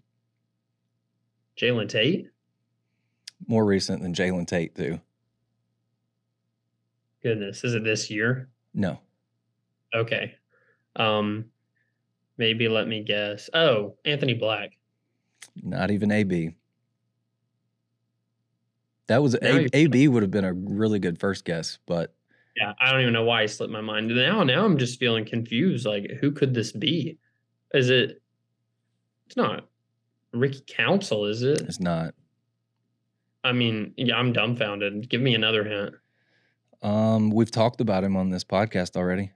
[1.58, 2.28] Jalen Tate.
[3.48, 5.00] More recent than Jalen Tate too.
[7.24, 8.50] Goodness, is it this year?
[8.74, 9.00] No.
[9.94, 10.36] Okay.
[10.96, 11.46] Um
[12.38, 13.50] maybe let me guess.
[13.54, 14.72] Oh, Anthony Black.
[15.62, 16.56] Not even AB.
[19.08, 22.14] That was Now A, AB would have been a really good first guess, but
[22.56, 24.10] Yeah, I don't even know why he slipped my mind.
[24.16, 25.86] Now now I'm just feeling confused.
[25.86, 27.18] Like, who could this be?
[27.74, 28.22] Is it
[29.28, 29.68] it's not
[30.32, 31.62] Ricky Council, is it?
[31.62, 32.14] it's not.
[33.44, 35.10] I mean, yeah, I'm dumbfounded.
[35.10, 35.96] Give me another hint.
[36.82, 39.32] Um, we've talked about him on this podcast already.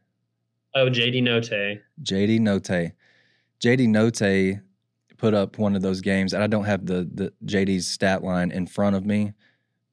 [0.76, 1.80] Oh, JD Notae.
[2.02, 2.94] JD Notae.
[3.62, 4.62] JD Notae
[5.18, 8.52] put up one of those games, and I don't have the the JD's stat line
[8.52, 9.34] in front of me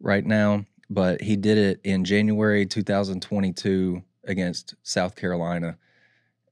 [0.01, 5.77] right now, but he did it in January 2022 against South Carolina.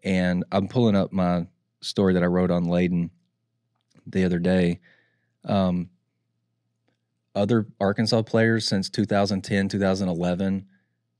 [0.05, 1.47] And I'm pulling up my
[1.81, 3.11] story that I wrote on Layden
[4.07, 4.81] the other day.
[5.45, 5.91] Um,
[7.39, 10.66] other Arkansas players since 2010, 2011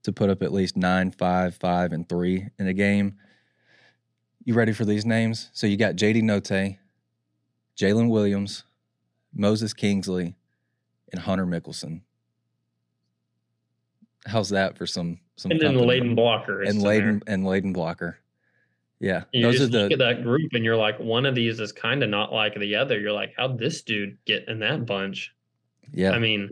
[0.03, 3.17] to put up at least nine, five, five, and three in a game.
[4.45, 5.51] You ready for these names?
[5.53, 6.79] So you got JD Notae,
[7.77, 8.65] Jalen Williams,
[9.35, 10.35] Moses Kingsley,
[11.13, 12.03] and Hunter Mickelson.
[14.27, 15.75] How's that for some some And then?
[15.75, 16.63] Layden Blocker.
[16.63, 16.81] and.
[16.81, 18.19] Layden and Layden Blocker?
[19.01, 21.37] Yeah, You those are just look the at that group and you're like, one of
[21.37, 22.99] these is kind of not like the other.
[22.99, 25.33] You're like, how'd this dude get in that bunch?
[25.93, 26.13] Yeah.
[26.13, 26.51] I mean,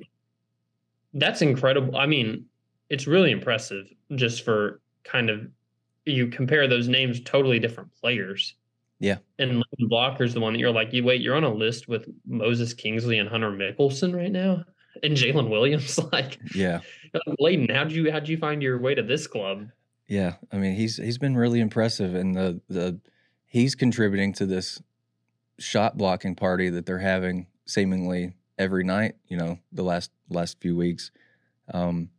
[1.15, 1.97] that's incredible.
[1.97, 2.47] I mean,
[2.91, 5.49] it's really impressive just for kind of
[6.05, 8.55] you compare those names, totally different players.
[8.99, 9.19] Yeah.
[9.39, 12.73] And Blocker's the one that you're like, you wait, you're on a list with Moses
[12.73, 14.65] Kingsley and Hunter Mickelson right now,
[15.03, 15.99] and Jalen Williams.
[16.13, 16.81] Like, yeah,
[17.15, 19.69] uh, Layden, how'd you how'd you find your way to this club?
[20.09, 20.35] yeah.
[20.53, 23.01] I mean, he's he's been really impressive, and the the
[23.45, 24.81] he's contributing to this
[25.59, 29.17] shot blocking party that they're having seemingly every night.
[29.29, 31.11] You know, the last last few weeks.
[31.73, 32.11] Um,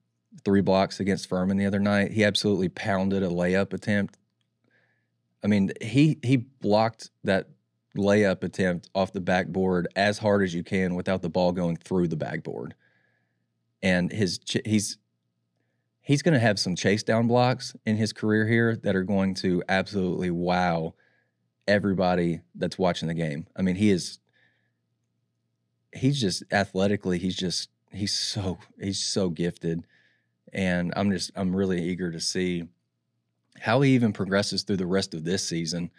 [0.43, 2.11] three blocks against Furman the other night.
[2.11, 4.17] He absolutely pounded a layup attempt.
[5.43, 7.49] I mean, he he blocked that
[7.95, 12.07] layup attempt off the backboard as hard as you can without the ball going through
[12.07, 12.75] the backboard.
[13.81, 14.97] And his he's
[16.01, 19.33] he's going to have some chase down blocks in his career here that are going
[19.35, 20.93] to absolutely wow
[21.67, 23.45] everybody that's watching the game.
[23.55, 24.19] I mean, he is
[25.97, 29.85] he's just athletically, he's just he's so he's so gifted
[30.53, 32.63] and I'm just I'm really eager to see
[33.59, 35.91] how he even progresses through the rest of this season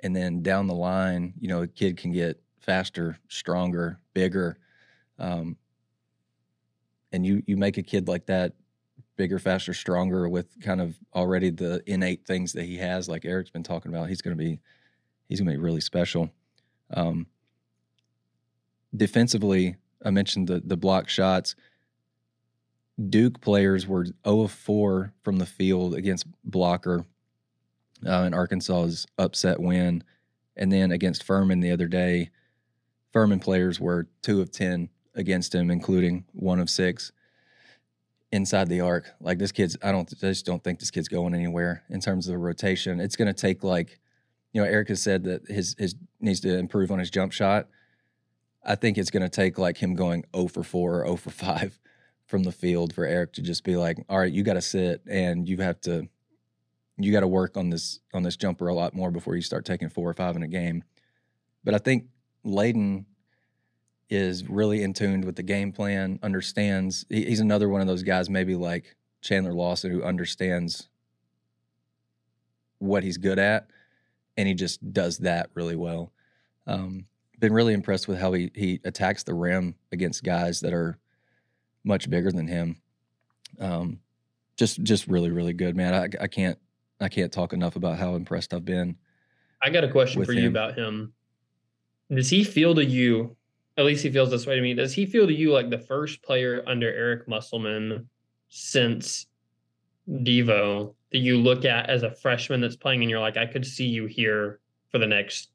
[0.00, 4.56] and then down the line, you know, a kid can get faster, stronger, bigger.
[5.18, 5.56] Um,
[7.12, 8.54] and you you make a kid like that
[9.16, 13.50] bigger, faster, stronger with kind of already the innate things that he has, like Eric's
[13.50, 14.08] been talking about.
[14.08, 14.58] He's going to be
[15.28, 16.30] he's going to be really special.
[16.94, 17.26] Um,
[18.94, 21.54] defensively, I mentioned the the block shots.
[23.08, 27.06] Duke players were 0 of 4 from the field against blocker
[28.06, 30.04] uh, in Arkansas's upset win.
[30.56, 32.30] And then against Furman the other day,
[33.12, 37.12] Furman players were 2 of 10 against him, including 1 of 6
[38.30, 39.10] inside the arc.
[39.20, 42.26] Like this kid's, I don't, I just don't think this kid's going anywhere in terms
[42.26, 43.00] of the rotation.
[43.00, 43.98] It's going to take like,
[44.52, 47.68] you know, Eric has said that his his needs to improve on his jump shot.
[48.64, 51.30] I think it's going to take like him going 0 for 4 or 0 for
[51.30, 51.78] 5
[52.26, 55.02] from the field for Eric to just be like, all right, you got to sit
[55.08, 56.08] and you have to
[56.98, 59.64] you got to work on this on this jumper a lot more before you start
[59.64, 60.84] taking four or five in a game.
[61.64, 62.06] But I think
[62.44, 63.06] Layden
[64.10, 67.06] is really in tune with the game plan, understands.
[67.08, 70.88] He's another one of those guys, maybe like Chandler Lawson, who understands
[72.78, 73.68] what he's good at,
[74.36, 76.12] and he just does that really well.
[76.66, 77.06] Um,
[77.42, 80.96] been really impressed with how he he attacks the rim against guys that are
[81.82, 82.80] much bigger than him.
[83.58, 83.98] Um,
[84.56, 85.92] just just really really good, man.
[85.92, 86.56] I, I can't
[87.00, 88.96] I can't talk enough about how impressed I've been.
[89.60, 91.12] I got a question for you about him.
[92.14, 93.36] Does he feel to you,
[93.76, 95.78] at least he feels this way to me, does he feel to you like the
[95.78, 98.08] first player under Eric Musselman
[98.50, 99.26] since
[100.08, 103.66] Devo that you look at as a freshman that's playing and you're like, I could
[103.66, 105.50] see you here for the next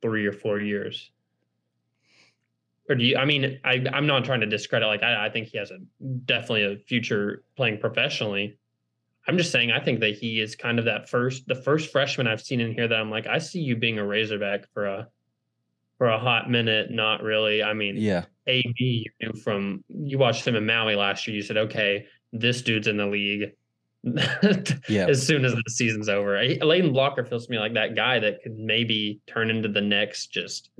[0.00, 1.10] three or four years?
[2.88, 5.48] Or do you i mean I, i'm not trying to discredit like I, I think
[5.48, 5.78] he has a
[6.24, 8.58] definitely a future playing professionally.
[9.26, 12.26] I'm just saying i think that he is kind of that first the first freshman
[12.26, 15.08] i've seen in here that i'm like i see you being a razorback for a
[15.98, 17.62] for a hot minute not really.
[17.62, 18.24] I mean yeah.
[18.46, 22.62] Ab you knew from you watched him in maui last year you said okay this
[22.62, 23.52] dude's in the league.
[24.88, 25.06] Yeah.
[25.08, 26.30] as soon as the season's over.
[26.30, 30.28] Layden blocker feels to me like that guy that could maybe turn into the next
[30.28, 30.70] just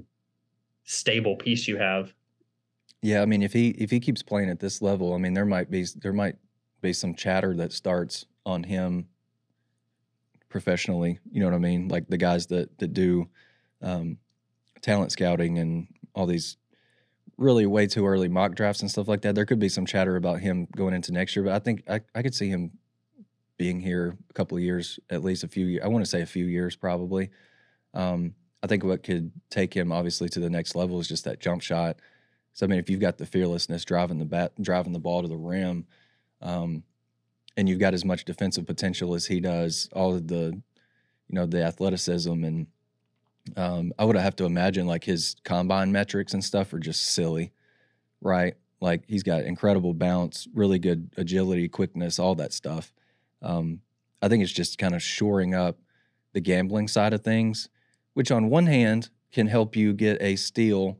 [0.89, 2.14] stable piece you have.
[3.03, 5.45] Yeah, I mean, if he if he keeps playing at this level, I mean, there
[5.45, 6.36] might be there might
[6.80, 9.07] be some chatter that starts on him
[10.49, 11.20] professionally.
[11.30, 11.89] You know what I mean?
[11.89, 13.28] Like the guys that that do
[13.82, 14.18] um,
[14.80, 16.57] talent scouting and all these
[17.36, 19.34] really way too early mock drafts and stuff like that.
[19.34, 22.01] There could be some chatter about him going into next year, but I think I,
[22.14, 22.72] I could see him
[23.59, 25.66] being here a couple of years, at least a few.
[25.66, 27.30] Years I want to say a few years probably.
[27.95, 31.41] Um, I think what could take him obviously to the next level is just that
[31.41, 31.99] jump shot.
[32.53, 35.29] So I mean, if you've got the fearlessness driving the bat, driving the ball to
[35.29, 35.87] the rim,
[36.43, 36.83] um,
[37.57, 40.61] and you've got as much defensive potential as he does, all of the,
[41.29, 42.67] you know, the athleticism and
[43.57, 47.53] um, I would have to imagine like his combine metrics and stuff are just silly,
[48.21, 48.55] right?
[48.81, 52.93] Like he's got incredible bounce, really good agility, quickness, all that stuff.
[53.43, 53.81] Um,
[54.21, 55.79] I think it's just kind of shoring up
[56.33, 57.69] the gambling side of things
[58.19, 60.99] which on one hand can help you get a steal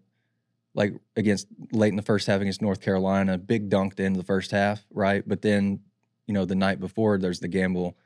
[0.73, 4.53] like against late in the first half against North Carolina, big dunk of the first
[4.53, 5.25] half, right?
[5.27, 5.81] But then,
[6.29, 7.97] you know, the night before there's the gamble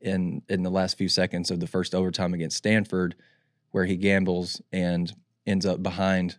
[0.00, 3.14] in in the last few seconds of the first overtime against Stanford
[3.70, 5.14] where he gambles and
[5.46, 6.36] ends up behind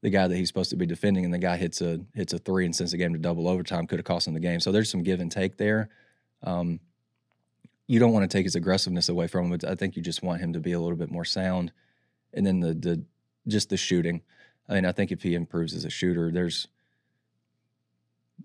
[0.00, 2.38] the guy that he's supposed to be defending and the guy hits a hits a
[2.38, 4.58] three and sends the game to double overtime could have cost him the game.
[4.58, 5.90] So there's some give and take there.
[6.42, 6.80] Um,
[7.86, 9.60] you don't want to take his aggressiveness away from him.
[9.66, 11.72] I think you just want him to be a little bit more sound,
[12.32, 13.02] and then the the
[13.46, 14.22] just the shooting.
[14.68, 16.68] I mean, I think if he improves as a shooter, there's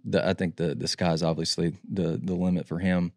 [0.04, 3.14] the I think the the sky's obviously the the limit for him.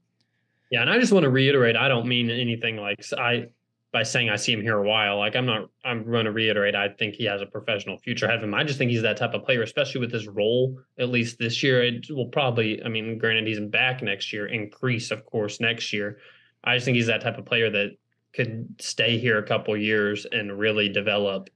[0.70, 3.48] Yeah, and I just want to reiterate, I don't mean anything like I
[3.92, 5.18] by saying I see him here a while.
[5.18, 8.38] Like I'm not I'm going to reiterate I think he has a professional future ahead
[8.38, 8.54] of him.
[8.54, 11.62] I just think he's that type of player, especially with his role, at least this
[11.62, 11.82] year.
[11.82, 16.18] It will probably, I mean, granted he's back next year, increase, of course, next year.
[16.62, 17.96] I just think he's that type of player that
[18.32, 21.50] could stay here a couple years and really develop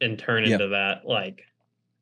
[0.00, 1.42] and turn into that like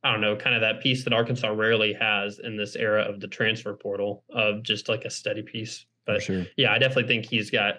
[0.05, 3.20] I don't know, kind of that piece that Arkansas rarely has in this era of
[3.20, 5.87] the transfer portal of just like a steady piece.
[6.05, 6.45] But sure.
[6.57, 7.76] yeah, I definitely think he's got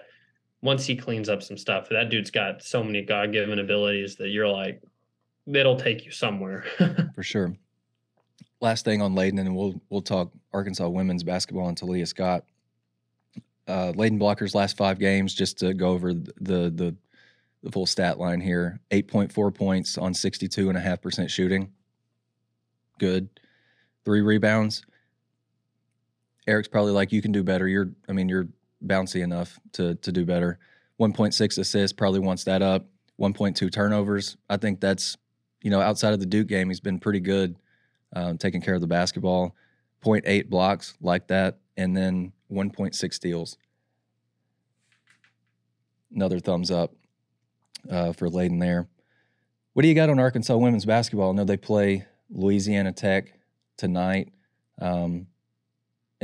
[0.64, 4.30] once he cleans up some stuff, that dude's got so many God given abilities that
[4.30, 4.82] you're like,
[5.46, 6.64] it'll take you somewhere.
[7.14, 7.54] for sure.
[8.62, 12.44] Last thing on Layden, and we'll we'll talk Arkansas women's basketball and Taliah Scott.
[13.68, 16.96] Uh, Layden Blockers last five games, just to go over the the
[17.62, 21.02] the full stat line here: eight point four points on sixty two and a half
[21.02, 21.70] percent shooting.
[22.98, 23.28] Good,
[24.06, 24.82] three rebounds.
[26.46, 27.66] Eric's probably like, you can do better.
[27.66, 28.48] You're, I mean, you're
[28.86, 30.58] bouncy enough to to do better.
[30.96, 32.86] One point six assists, probably wants that up.
[33.16, 34.36] One point two turnovers.
[34.48, 35.16] I think that's,
[35.62, 37.56] you know, outside of the Duke game, he's been pretty good
[38.14, 39.54] um, taking care of the basketball.
[40.04, 43.56] 0.8 blocks like that, and then 1.6 steals.
[46.14, 46.92] Another thumbs up
[47.90, 48.86] uh, for Layden there.
[49.72, 51.30] What do you got on Arkansas women's basketball?
[51.30, 53.32] I know they play Louisiana Tech
[53.76, 54.32] tonight,
[54.80, 55.26] um,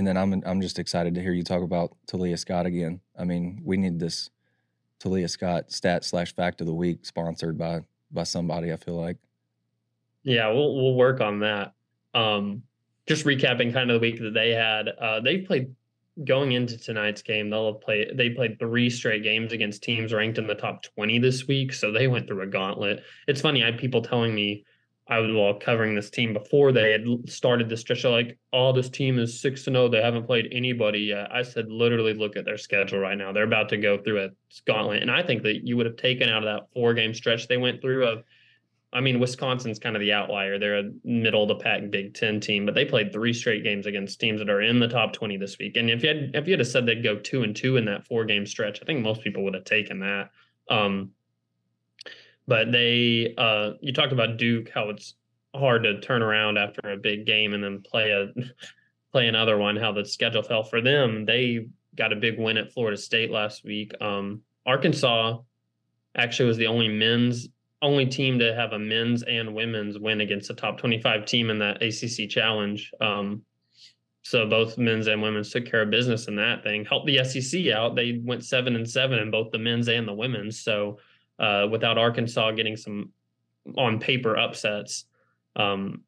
[0.01, 3.01] and then I'm I'm just excited to hear you talk about Taliah Scott again.
[3.19, 4.31] I mean, we need this
[4.99, 7.81] Taliah Scott stat slash fact of the week sponsored by
[8.11, 8.73] by somebody.
[8.73, 9.19] I feel like.
[10.23, 11.75] Yeah, we'll we'll work on that.
[12.15, 12.63] Um,
[13.07, 14.89] just recapping kind of the week that they had.
[14.89, 15.75] Uh, they played
[16.25, 17.51] going into tonight's game.
[17.51, 18.11] They'll have play.
[18.11, 21.75] They played three straight games against teams ranked in the top twenty this week.
[21.75, 23.05] So they went through a gauntlet.
[23.29, 23.63] It's funny.
[23.63, 24.65] I had people telling me
[25.11, 28.05] I was while covering this team before they had started the stretch.
[28.05, 29.89] like, oh, this team is six to zero.
[29.89, 31.33] They haven't played anybody yet.
[31.33, 33.33] I said, literally, look at their schedule right now.
[33.33, 34.29] They're about to go through a
[34.67, 37.49] gauntlet, and I think that you would have taken out of that four game stretch
[37.49, 38.25] they went through of
[38.93, 40.59] I mean, Wisconsin's kind of the outlier.
[40.59, 43.87] They're a middle of the pack Big Ten team, but they played three straight games
[43.87, 45.77] against teams that are in the top twenty this week.
[45.77, 48.07] And if you had if you had said they'd go two and two in that
[48.07, 50.31] four game stretch, I think most people would have taken that.
[50.69, 51.13] Um,
[52.51, 55.15] but they, uh, you talked about Duke, how it's
[55.55, 58.27] hard to turn around after a big game and then play a
[59.13, 59.77] play another one.
[59.77, 61.25] How the schedule fell for them.
[61.25, 63.93] They got a big win at Florida State last week.
[64.01, 65.39] Um, Arkansas
[66.17, 67.49] actually was the only men's
[67.83, 71.61] only team to have a men's and women's win against a top 25 team in
[71.61, 72.91] that ACC challenge.
[73.01, 73.43] Um,
[74.23, 76.85] so both men's and women's took care of business in that thing.
[76.85, 77.95] Helped the SEC out.
[77.95, 80.61] They went seven and seven in both the men's and the women's.
[80.61, 80.99] So
[81.41, 83.11] uh, without Arkansas getting some
[83.77, 85.07] on paper upsets,
[85.57, 86.03] um,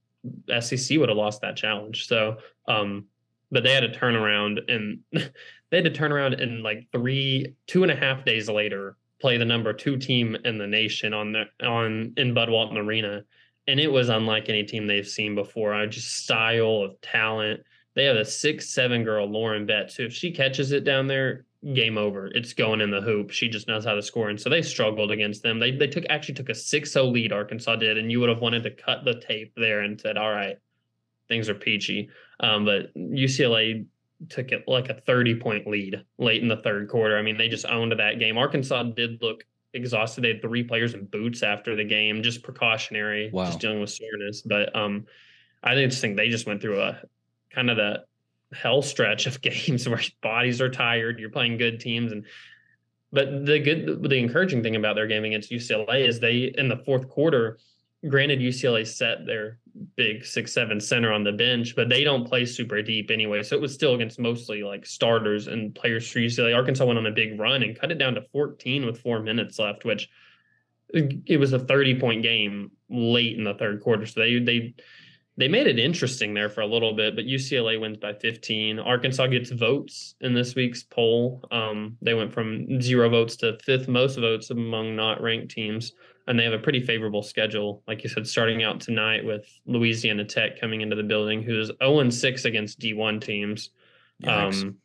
[0.60, 2.06] SEC would have lost that challenge.
[2.06, 2.36] So,
[2.68, 3.06] um,
[3.50, 7.82] but they had a turnaround and they had to turn around in like three, two
[7.82, 11.44] and a half days later play the number two team in the nation on the
[11.66, 13.22] on in Bud Walton Arena,
[13.68, 15.72] and it was unlike any team they've seen before.
[15.72, 17.60] I just style of talent.
[17.94, 19.96] They have a six seven girl Lauren Betts.
[19.96, 22.26] So if she catches it down there, game over.
[22.26, 23.30] It's going in the hoop.
[23.30, 25.58] She just knows how to score, and so they struggled against them.
[25.58, 27.32] They they took actually took a 6-0 lead.
[27.32, 30.30] Arkansas did, and you would have wanted to cut the tape there and said, "All
[30.30, 30.56] right,
[31.28, 32.10] things are peachy."
[32.40, 33.86] Um, but UCLA
[34.28, 37.16] took it like a 30 point lead late in the third quarter.
[37.16, 38.38] I mean, they just owned that game.
[38.38, 39.44] Arkansas did look
[39.74, 40.22] exhausted.
[40.22, 43.46] They had three players in boots after the game, just precautionary, wow.
[43.46, 44.42] just dealing with soreness.
[44.42, 45.06] But um,
[45.62, 47.00] I just think they just went through a
[47.50, 48.04] kind of the
[48.54, 51.18] hell stretch of games where bodies are tired.
[51.18, 52.24] You're playing good teams, and
[53.12, 56.78] but the good, the encouraging thing about their game against UCLA is they in the
[56.78, 57.58] fourth quarter
[58.08, 59.58] granted UCLA set their
[59.96, 63.42] big six seven center on the bench, but they don't play super deep anyway.
[63.42, 66.54] So it was still against mostly like starters and players for UCLA.
[66.54, 69.58] Arkansas went on a big run and cut it down to 14 with four minutes
[69.58, 70.08] left, which
[70.92, 74.04] it was a 30 point game late in the third quarter.
[74.04, 74.74] So they they
[75.36, 78.78] they made it interesting there for a little bit, but UCLA wins by 15.
[78.78, 81.42] Arkansas gets votes in this week's poll.
[81.50, 85.92] Um, they went from zero votes to fifth most votes among not ranked teams
[86.26, 90.24] and they have a pretty favorable schedule, like you said, starting out tonight with Louisiana
[90.24, 93.70] Tech coming into the building, who's 0 6 against D1 teams,
[94.26, 94.76] um,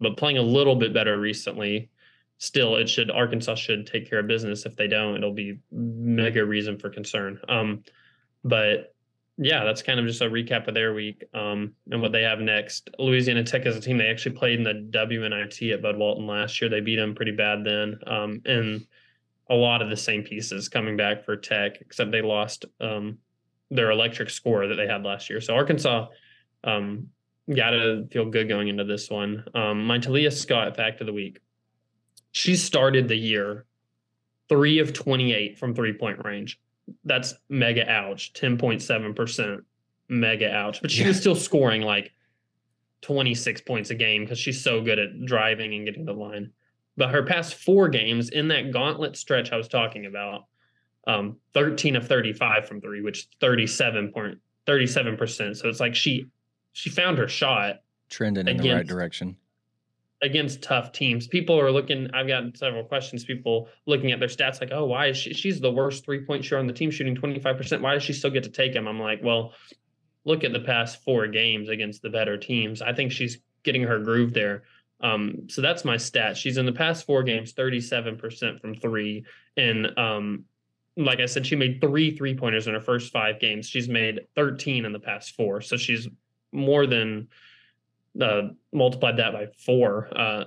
[0.00, 1.90] but playing a little bit better recently.
[2.38, 4.64] Still, it should Arkansas should take care of business.
[4.64, 7.38] If they don't, it'll be mega reason for concern.
[7.48, 7.84] Um,
[8.42, 8.94] but
[9.38, 12.40] yeah, that's kind of just a recap of their week um, and what they have
[12.40, 12.90] next.
[12.98, 16.60] Louisiana Tech is a team they actually played in the WNIT at Bud Walton last
[16.60, 16.68] year.
[16.68, 18.86] They beat them pretty bad then, um, and
[19.48, 23.18] a lot of the same pieces coming back for Tech, except they lost um,
[23.70, 25.40] their electric score that they had last year.
[25.40, 26.08] So Arkansas
[26.64, 27.08] um,
[27.54, 29.44] got to feel good going into this one.
[29.54, 31.40] Um, my Taliah Scott fact of the week.
[32.32, 33.64] She started the year
[34.48, 36.60] three of 28 from three point range.
[37.04, 39.60] That's mega ouch, 10.7%.
[40.08, 40.82] Mega ouch.
[40.82, 41.08] But she yeah.
[41.08, 42.12] was still scoring like
[43.02, 46.52] 26 points a game because she's so good at driving and getting the line.
[46.96, 50.44] But her past four games in that gauntlet stretch I was talking about,
[51.06, 55.56] um, 13 of 35 from three, which 37 point 37 percent.
[55.56, 56.26] So it's like she
[56.72, 57.76] she found her shot
[58.10, 59.36] Trending in the right direction.
[60.22, 61.26] Against tough teams.
[61.26, 62.08] People are looking.
[62.12, 63.24] I've gotten several questions.
[63.24, 65.32] People looking at their stats like, "Oh, why is she?
[65.32, 67.82] She's the worst three point shooter on the team, shooting twenty five percent.
[67.82, 69.52] Why does she still get to take him?" I'm like, well,
[70.24, 72.82] look at the past four games against the better teams.
[72.82, 74.64] I think she's getting her groove there.
[75.02, 76.36] Um, so that's my stat.
[76.36, 79.24] She's in the past four games, thirty seven percent from three,
[79.56, 80.44] and um,
[80.96, 83.68] like I said, she made three three pointers in her first five games.
[83.68, 86.08] She's made thirteen in the past four, so she's
[86.52, 87.28] more than
[88.20, 88.42] uh,
[88.72, 90.08] multiplied that by four.
[90.16, 90.44] Uh,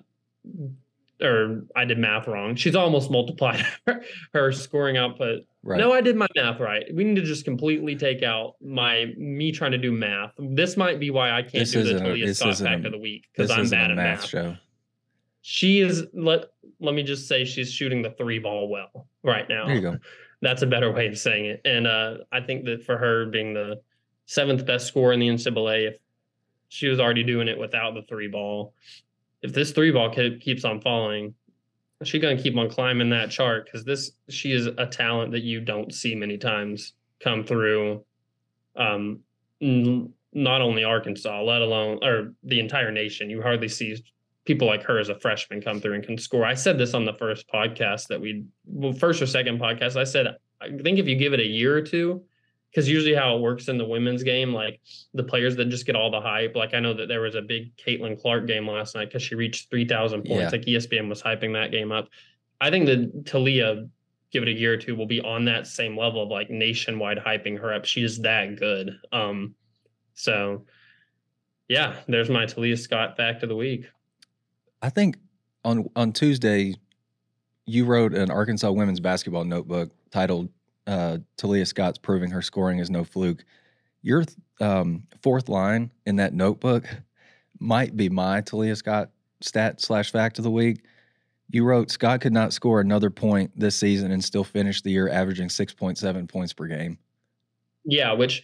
[1.22, 2.56] or I did math wrong.
[2.56, 4.04] She's almost multiplied her,
[4.34, 5.46] her scoring output.
[5.64, 5.80] Right.
[5.80, 6.84] No, I did my math right.
[6.94, 10.32] We need to just completely take out my me trying to do math.
[10.38, 13.28] This might be why I can't This do the Taliah Scott fact of the week
[13.32, 14.26] because I'm bad at math math.
[14.26, 14.56] show.
[15.42, 16.46] She is let
[16.80, 19.68] let me just say she's shooting the three ball well right now.
[19.68, 19.98] There you go.
[20.42, 21.62] That's a better way of saying it.
[21.64, 23.80] And uh, I think that for her being the
[24.26, 25.98] seventh best scorer in the NCAA, if
[26.74, 28.74] she was already doing it without the three ball,
[29.44, 31.36] if this three ball ke- keeps on falling,
[32.04, 35.62] she's gonna keep on climbing that chart because this she is a talent that you
[35.62, 38.04] don't see many times come through.
[38.76, 39.20] Um,
[39.62, 43.30] n- not only Arkansas, let alone or the entire nation.
[43.30, 44.04] You hardly see
[44.46, 46.44] people like her as a freshman come through and can score.
[46.44, 49.96] I said this on the first podcast that we, well, first or second podcast.
[49.96, 52.24] I said I think if you give it a year or two,
[52.74, 54.80] because usually how it works in the women's game, like
[55.14, 56.56] the players that just get all the hype.
[56.56, 59.36] Like I know that there was a big Caitlin Clark game last night because she
[59.36, 60.42] reached three thousand points.
[60.42, 60.50] Yeah.
[60.52, 62.10] Like ESPN was hyping that game up.
[62.60, 63.88] I think that Taliah,
[64.32, 67.20] give it a year or two, will be on that same level of like nationwide
[67.20, 67.86] hyping her up.
[67.86, 68.98] She is that good.
[69.12, 69.54] Um,
[70.16, 70.66] so
[71.68, 73.86] yeah, there's my Taliah Scott fact of the week.
[74.82, 75.18] I think
[75.64, 76.74] on on Tuesday,
[77.68, 80.50] you wrote an Arkansas women's basketball notebook titled
[80.88, 83.44] uh, "Taliah Scott's proving her scoring is no fluke."
[84.02, 84.26] Your
[84.60, 86.86] um, fourth line in that notebook
[87.60, 89.10] might be my Taliah Scott
[89.42, 90.84] stat slash fact of the week.
[91.50, 95.10] You wrote Scott could not score another point this season and still finish the year
[95.10, 96.98] averaging six point seven points per game.
[97.86, 98.44] Yeah, which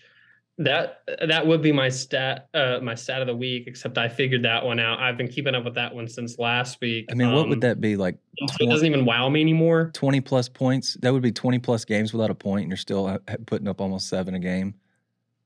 [0.59, 4.43] that that would be my stat uh my stat of the week, except I figured
[4.43, 4.99] that one out.
[4.99, 7.05] I've been keeping up with that one since last week.
[7.09, 8.17] I mean, what would Um, that be like?
[8.37, 9.89] so it doesn't even wow me anymore.
[9.93, 10.97] 20 plus points?
[11.01, 13.79] That would be 20 plus games without a point, and you're still uh, putting up
[13.81, 14.75] almost seven a game.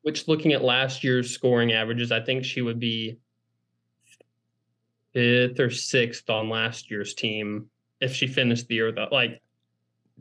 [0.01, 3.17] Which looking at last year's scoring averages, I think she would be
[5.13, 7.67] fifth or sixth on last year's team
[8.01, 9.41] if she finished the year without like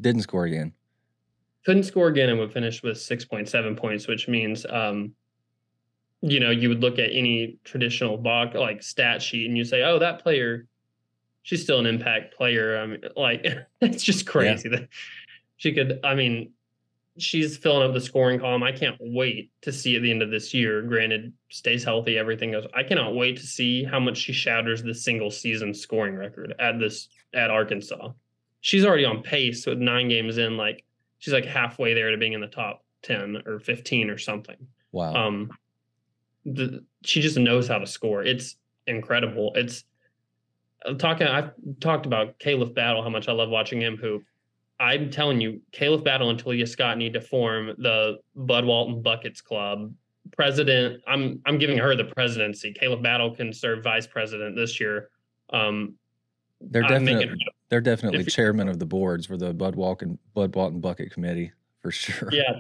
[0.01, 0.73] Didn't score again.
[1.65, 5.13] Couldn't score again and would finish with 6.7 points, which means, um,
[6.21, 9.83] you know, you would look at any traditional box like stat sheet and you say,
[9.83, 10.67] oh, that player,
[11.43, 12.79] she's still an impact player.
[12.79, 13.47] I mean, like,
[13.81, 14.89] it's just crazy that
[15.57, 16.53] she could, I mean,
[17.19, 18.63] she's filling up the scoring column.
[18.63, 20.83] I can't wait to see at the end of this year.
[20.83, 22.67] Granted, stays healthy, everything goes.
[22.75, 26.79] I cannot wait to see how much she shatters the single season scoring record at
[26.79, 28.13] this at Arkansas.
[28.61, 30.85] She's already on pace with nine games in, like
[31.23, 34.57] she's like halfway there to being in the top 10 or 15 or something.
[34.91, 35.15] Wow.
[35.15, 35.51] Um,
[36.45, 38.25] the, she just knows how to score.
[38.25, 38.57] It's
[38.89, 39.53] incredible.
[39.55, 39.85] It's
[40.85, 41.29] I'm talking.
[41.29, 44.25] I've talked about Khalif Battle, how much I love watching him hoop.
[44.81, 49.41] I'm telling you, Khalif Battle and Taliah Scott need to form the Bud Walton Buckets
[49.41, 49.95] Club.
[50.33, 52.75] President, I'm I'm giving her the presidency.
[52.75, 55.11] Khalif Battle can serve vice president this year.
[55.53, 55.95] Um,
[56.61, 57.37] they're I'm definitely
[57.73, 61.91] they're definitely chairman of the boards for the Bud Walton Bud Walton Bucket Committee for
[61.91, 62.29] sure.
[62.31, 62.53] Yeah.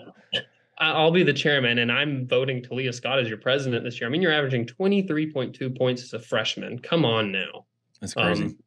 [0.78, 4.08] I'll be the chairman and I'm voting Taliah Scott as your president this year.
[4.08, 6.78] I mean, you're averaging 23.2 points as a freshman.
[6.78, 7.66] Come on now.
[8.00, 8.44] That's crazy.
[8.44, 8.58] Um,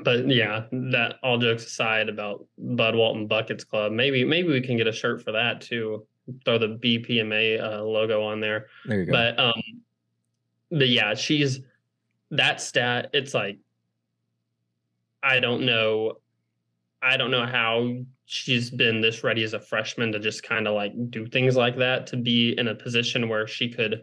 [0.00, 4.76] but yeah, that all jokes aside about Bud Walton Buckets Club, maybe maybe we can
[4.76, 6.04] get a shirt for that too.
[6.44, 8.66] Throw the BPMA uh, logo on there.
[8.86, 9.12] there you go.
[9.12, 9.62] But um,
[10.72, 11.60] but yeah, she's
[12.32, 13.10] that stat.
[13.12, 13.58] It's like
[15.22, 16.14] I don't know,
[17.02, 17.96] I don't know how
[18.26, 21.76] she's been this ready as a freshman to just kind of like do things like
[21.78, 24.02] that to be in a position where she could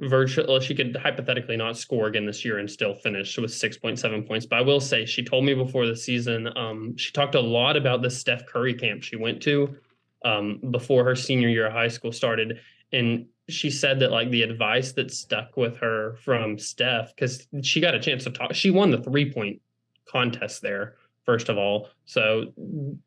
[0.00, 4.46] virtually she could hypothetically not score again this year and still finish with 6.7 points.
[4.46, 7.76] But i will say she told me before the season um, she talked a lot
[7.76, 9.76] about the steph curry camp she went to
[10.24, 12.58] um, before her senior year of high school started.
[12.92, 17.80] And she said that like the advice that stuck with her from steph because she
[17.80, 19.60] got a chance to talk she won the three point
[20.06, 21.88] contest there first of all.
[22.04, 22.52] So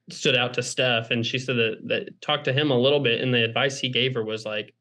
[0.10, 3.22] stood out to steph and she said that, that talked to him a little bit
[3.22, 4.74] and the advice he gave her was like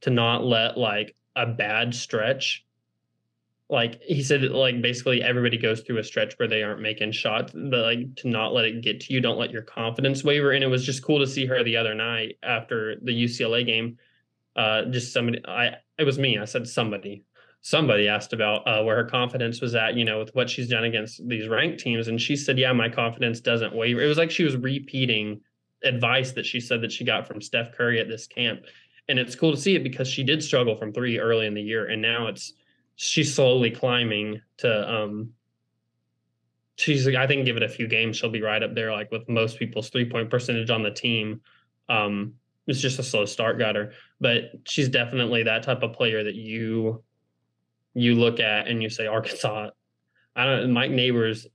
[0.00, 2.64] to not let like a bad stretch
[3.68, 7.52] like he said like basically everybody goes through a stretch where they aren't making shots
[7.52, 10.62] but like to not let it get to you don't let your confidence waver and
[10.62, 13.96] it was just cool to see her the other night after the UCLA game
[14.56, 17.24] uh just somebody I it was me I said somebody
[17.62, 20.84] somebody asked about uh, where her confidence was at you know with what she's done
[20.84, 22.08] against these ranked teams.
[22.08, 24.02] And she said yeah my confidence doesn't waver.
[24.02, 25.40] It was like she was repeating
[25.84, 28.62] advice that she said that she got from Steph Curry at this camp.
[29.08, 31.62] And it's cool to see it because she did struggle from 3 early in the
[31.62, 31.86] year.
[31.86, 32.52] And now it's
[32.96, 35.30] she's slowly climbing to um
[36.76, 39.28] she's I think give it a few games she'll be right up there like with
[39.28, 41.40] most people's three point percentage on the team.
[41.88, 42.34] Um
[42.66, 46.36] it's just a slow start got her, but she's definitely that type of player that
[46.36, 47.02] you
[47.94, 49.70] you look at and you say Arkansas.
[50.34, 51.46] I don't Mike Neighbors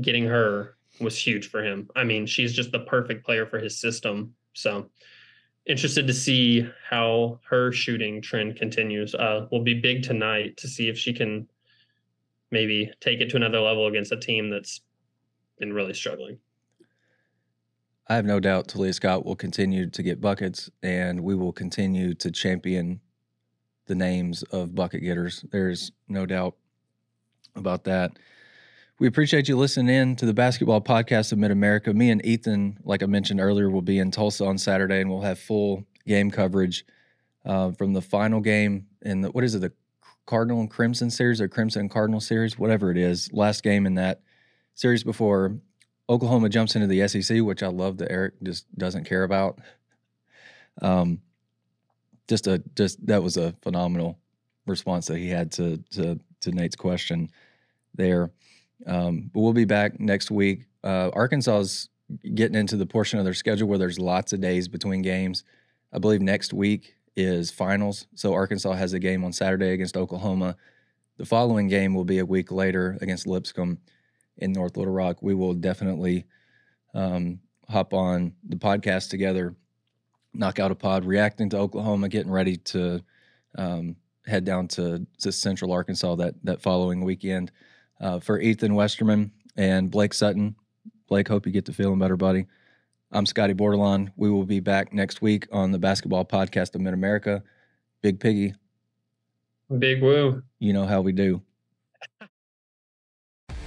[0.00, 1.88] getting her was huge for him.
[1.96, 4.34] I mean, she's just the perfect player for his system.
[4.52, 4.90] So
[5.66, 9.14] interested to see how her shooting trend continues.
[9.14, 11.48] Uh, will be big tonight to see if she can
[12.50, 14.82] maybe take it to another level against a team that's
[15.58, 16.38] been really struggling.
[18.08, 22.12] I have no doubt Taliah Scott will continue to get buckets, and we will continue
[22.14, 23.00] to champion
[23.86, 25.44] the names of bucket getters.
[25.50, 26.56] There's no doubt
[27.56, 28.12] about that.
[28.98, 31.92] We appreciate you listening in to the basketball podcast of Mid America.
[31.92, 35.22] Me and Ethan, like I mentioned earlier, will be in Tulsa on Saturday, and we'll
[35.22, 36.86] have full game coverage
[37.44, 39.72] uh, from the final game in the what is it, the
[40.26, 43.30] Cardinal and Crimson series or Crimson and Cardinal series, whatever it is.
[43.32, 44.22] Last game in that
[44.74, 45.58] series before
[46.08, 49.58] Oklahoma jumps into the SEC, which I love that Eric just doesn't care about.
[50.80, 51.20] Um,
[52.28, 54.18] just a just that was a phenomenal
[54.66, 57.30] response that he had to to to Nate's question
[57.94, 58.30] there.
[58.86, 60.66] Um, but we'll be back next week.
[60.82, 61.88] Uh, Arkansas's
[62.34, 65.44] getting into the portion of their schedule where there's lots of days between games.
[65.92, 68.06] I believe next week is finals.
[68.14, 70.56] So Arkansas has a game on Saturday against Oklahoma.
[71.16, 73.78] The following game will be a week later against Lipscomb
[74.38, 75.22] in North Little Rock.
[75.22, 76.24] We will definitely
[76.92, 79.54] um, hop on the podcast together,
[80.34, 83.02] knock out a pod, reacting to Oklahoma, getting ready to
[83.56, 87.52] um, head down to, to Central Arkansas that that following weekend
[88.00, 90.56] uh, for Ethan Westerman and Blake Sutton.
[91.08, 92.46] Blake, hope you get to feeling better, buddy.
[93.12, 94.10] I'm Scotty Bordelon.
[94.16, 97.42] We will be back next week on the basketball podcast of Mid America.
[98.02, 98.54] Big Piggy.
[99.78, 100.42] Big woo.
[100.58, 101.40] You know how we do.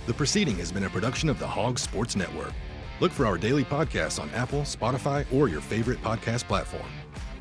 [0.06, 2.54] The proceeding has been a production of the Hog Sports Network.
[3.00, 6.90] Look for our daily podcasts on Apple, Spotify, or your favorite podcast platform.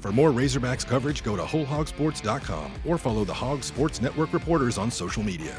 [0.01, 4.91] For more Razorbacks coverage, go to wholehogsports.com or follow the Hog Sports Network reporters on
[4.91, 5.59] social media.